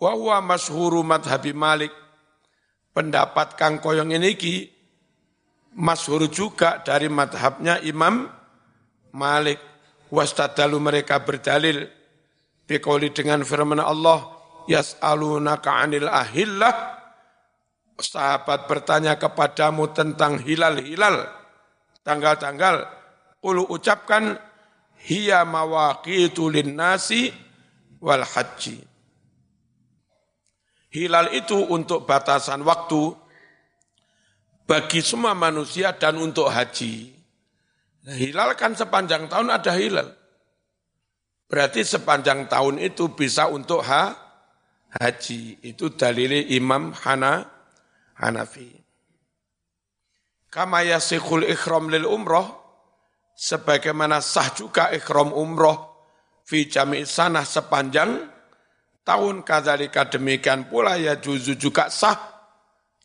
Wa 0.02 0.17
huwa 0.17 0.41
masyhuru 0.41 1.06
madhabi 1.06 1.54
Malik. 1.54 1.93
Pendapat 2.89 3.54
kang 3.54 3.78
koyong 3.78 4.10
ini 4.10 4.34
ki 4.34 4.65
masyhur 5.78 6.26
juga 6.26 6.82
dari 6.82 7.06
madhabnya 7.06 7.78
Imam 7.86 8.26
Malik. 9.13 9.62
Wastadalu 10.10 10.82
mereka 10.82 11.22
berdalil 11.22 11.86
Bikoli 12.65 13.13
dengan 13.13 13.46
firman 13.46 13.78
Allah, 13.78 14.26
Yas'alunaka 14.65 15.86
anil 15.86 16.10
ahillah, 16.10 16.97
sahabat 17.98 18.70
bertanya 18.70 19.18
kepadamu 19.18 19.90
tentang 19.94 20.38
hilal-hilal, 20.42 21.26
tanggal-tanggal, 22.06 22.86
ulu 23.42 23.66
ucapkan, 23.74 24.38
hiya 25.02 25.46
mawaqitu 25.46 26.50
nasi 26.72 27.34
wal 28.02 28.24
haji. 28.24 28.86
Hilal 30.88 31.36
itu 31.36 31.58
untuk 31.68 32.08
batasan 32.08 32.64
waktu 32.64 33.14
bagi 34.68 35.04
semua 35.04 35.36
manusia 35.36 35.94
dan 35.94 36.18
untuk 36.18 36.48
haji. 36.48 37.14
hilal 38.08 38.56
kan 38.56 38.72
sepanjang 38.72 39.28
tahun 39.28 39.52
ada 39.52 39.76
hilal. 39.76 40.08
Berarti 41.48 41.84
sepanjang 41.84 42.52
tahun 42.52 42.80
itu 42.80 43.12
bisa 43.16 43.48
untuk 43.48 43.84
ha, 43.84 44.16
haji. 45.00 45.60
Itu 45.64 45.96
dalil 45.96 46.52
Imam 46.52 46.92
Hana, 46.92 47.57
Hanafi. 48.18 48.74
Kama 50.50 50.82
yasikhul 50.82 51.46
ikhram 51.46 51.92
lil 51.92 52.08
umroh, 52.08 52.50
sebagaimana 53.38 54.24
sah 54.24 54.50
juga 54.58 54.90
ikhram 54.90 55.30
umroh 55.36 55.94
fi 56.48 56.65
jami' 56.65 57.06
sanah 57.06 57.46
sepanjang 57.46 58.26
tahun 59.06 59.46
kadzalika 59.46 60.10
demikian 60.10 60.65
pula 60.65 60.98
ya 60.98 61.20
juzu 61.22 61.54
juga 61.60 61.94
sah 61.94 62.18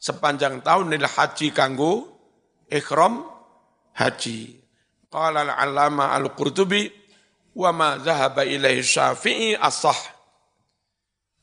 sepanjang 0.01 0.65
tahun 0.65 0.97
lil 0.97 1.05
haji 1.05 1.53
kanggo 1.53 2.09
ikhram 2.73 3.29
haji. 3.93 4.59
Qala 5.13 5.45
al-alama 5.45 6.17
al-Qurtubi 6.17 6.89
wa 7.53 7.71
ma 7.77 8.01
zahaba 8.01 8.49
ilaihi 8.49 8.81
syafi'i 8.81 9.53
asah. 9.61 9.99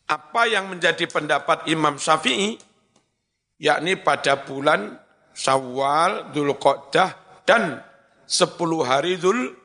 Apa 0.09 0.49
yang 0.49 0.73
menjadi 0.73 1.05
pendapat 1.05 1.69
Imam 1.69 2.01
Syafi'i, 2.01 2.57
yakni 3.59 3.99
pada 3.99 4.41
bulan 4.47 4.97
Syawal, 5.35 6.31
Dhul 6.33 6.55
Qodah, 6.57 7.43
dan 7.43 7.79
10 8.25 8.57
hari 8.83 9.15
Dhul 9.19 9.55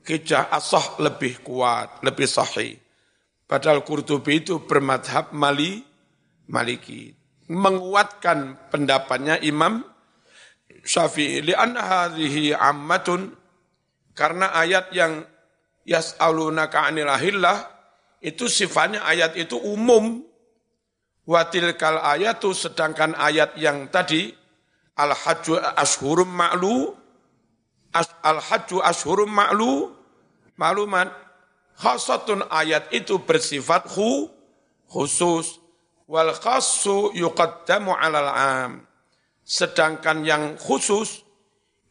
Hijjah 0.00 0.48
asah 0.50 0.98
lebih 0.98 1.44
kuat, 1.44 2.00
lebih 2.02 2.26
sahih. 2.26 2.80
Padahal 3.44 3.84
Qurtubi 3.84 4.42
itu 4.42 4.64
bermadhab 4.64 5.34
Mali, 5.36 5.82
Maliki. 6.50 7.14
menguatkan 7.50 8.70
pendapatnya 8.70 9.42
Imam 9.42 9.82
Syafi'i 10.86 11.42
li'anna 11.42 11.82
hadhihi 11.82 12.54
ammatun 12.54 13.34
karena 14.14 14.54
ayat 14.54 14.94
yang 14.94 15.26
yas'alunaka 15.82 16.86
'anil 16.86 17.10
ahillah 17.10 17.66
itu 18.22 18.46
sifatnya 18.46 19.02
ayat 19.02 19.34
itu 19.34 19.58
umum 19.58 20.22
watil 21.30 21.78
kal 21.78 22.02
ayatu 22.02 22.50
sedangkan 22.50 23.14
ayat 23.14 23.54
yang 23.54 23.86
tadi 23.86 24.34
al 24.98 25.14
hajju 25.14 25.54
ashurum 25.78 26.26
ma'lu 26.26 26.90
al 28.26 28.40
hajju 28.42 28.82
ashurum 28.82 29.30
ma'lu 29.30 29.94
maklumat 30.58 31.08
khasatun 31.80 32.44
ayat 32.52 32.92
itu 32.92 33.16
bersifat 33.24 33.88
khu, 33.88 34.28
khusus. 34.92 35.56
Wal 36.04 36.34
khassu 36.36 37.14
yuqaddamu 37.16 37.96
'alal 37.96 38.30
'am. 38.34 38.72
Sedangkan 39.46 40.26
yang 40.26 40.58
khusus 40.60 41.24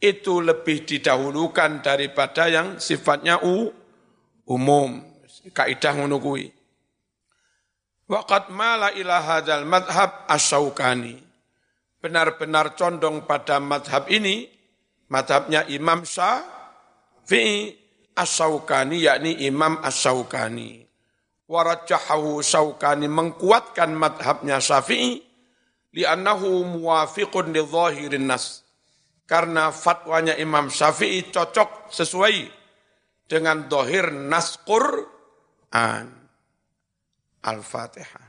itu 0.00 0.40
lebih 0.40 0.86
didahulukan 0.86 1.82
daripada 1.82 2.46
yang 2.48 2.78
sifatnya 2.78 3.42
u, 3.42 3.72
umum. 4.46 5.02
Kaidah 5.56 5.96
ngono 5.96 6.20
Waqad 8.10 8.50
mala 8.50 8.90
ila 8.98 9.22
hadzal 9.22 9.62
madhab 9.62 10.26
asyaukani. 10.26 11.14
Benar-benar 12.02 12.74
condong 12.74 13.22
pada 13.22 13.62
madhab 13.62 14.10
ini, 14.10 14.50
madhabnya 15.06 15.62
Imam 15.70 16.02
Syafi'i 16.02 17.70
asyaukani, 18.18 19.06
yakni 19.06 19.46
Imam 19.46 19.78
asyaukani. 19.78 20.82
Warajahahu 21.46 22.42
syaukani 22.42 23.06
mengkuatkan 23.06 23.94
madhabnya 23.94 24.58
Syafi'i, 24.58 25.22
li'annahu 25.94 26.66
muwafiqun 26.66 27.54
li 27.54 27.62
zahirin 27.62 28.26
nas 28.26 28.66
karena 29.30 29.70
fatwanya 29.70 30.34
Imam 30.34 30.66
Syafi'i 30.66 31.30
cocok 31.30 31.94
sesuai 31.94 32.50
dengan 33.30 33.70
dohir 33.70 34.10
nas 34.10 34.58
Qur'an. 34.66 36.19
Al-Fatihah. 37.42 38.19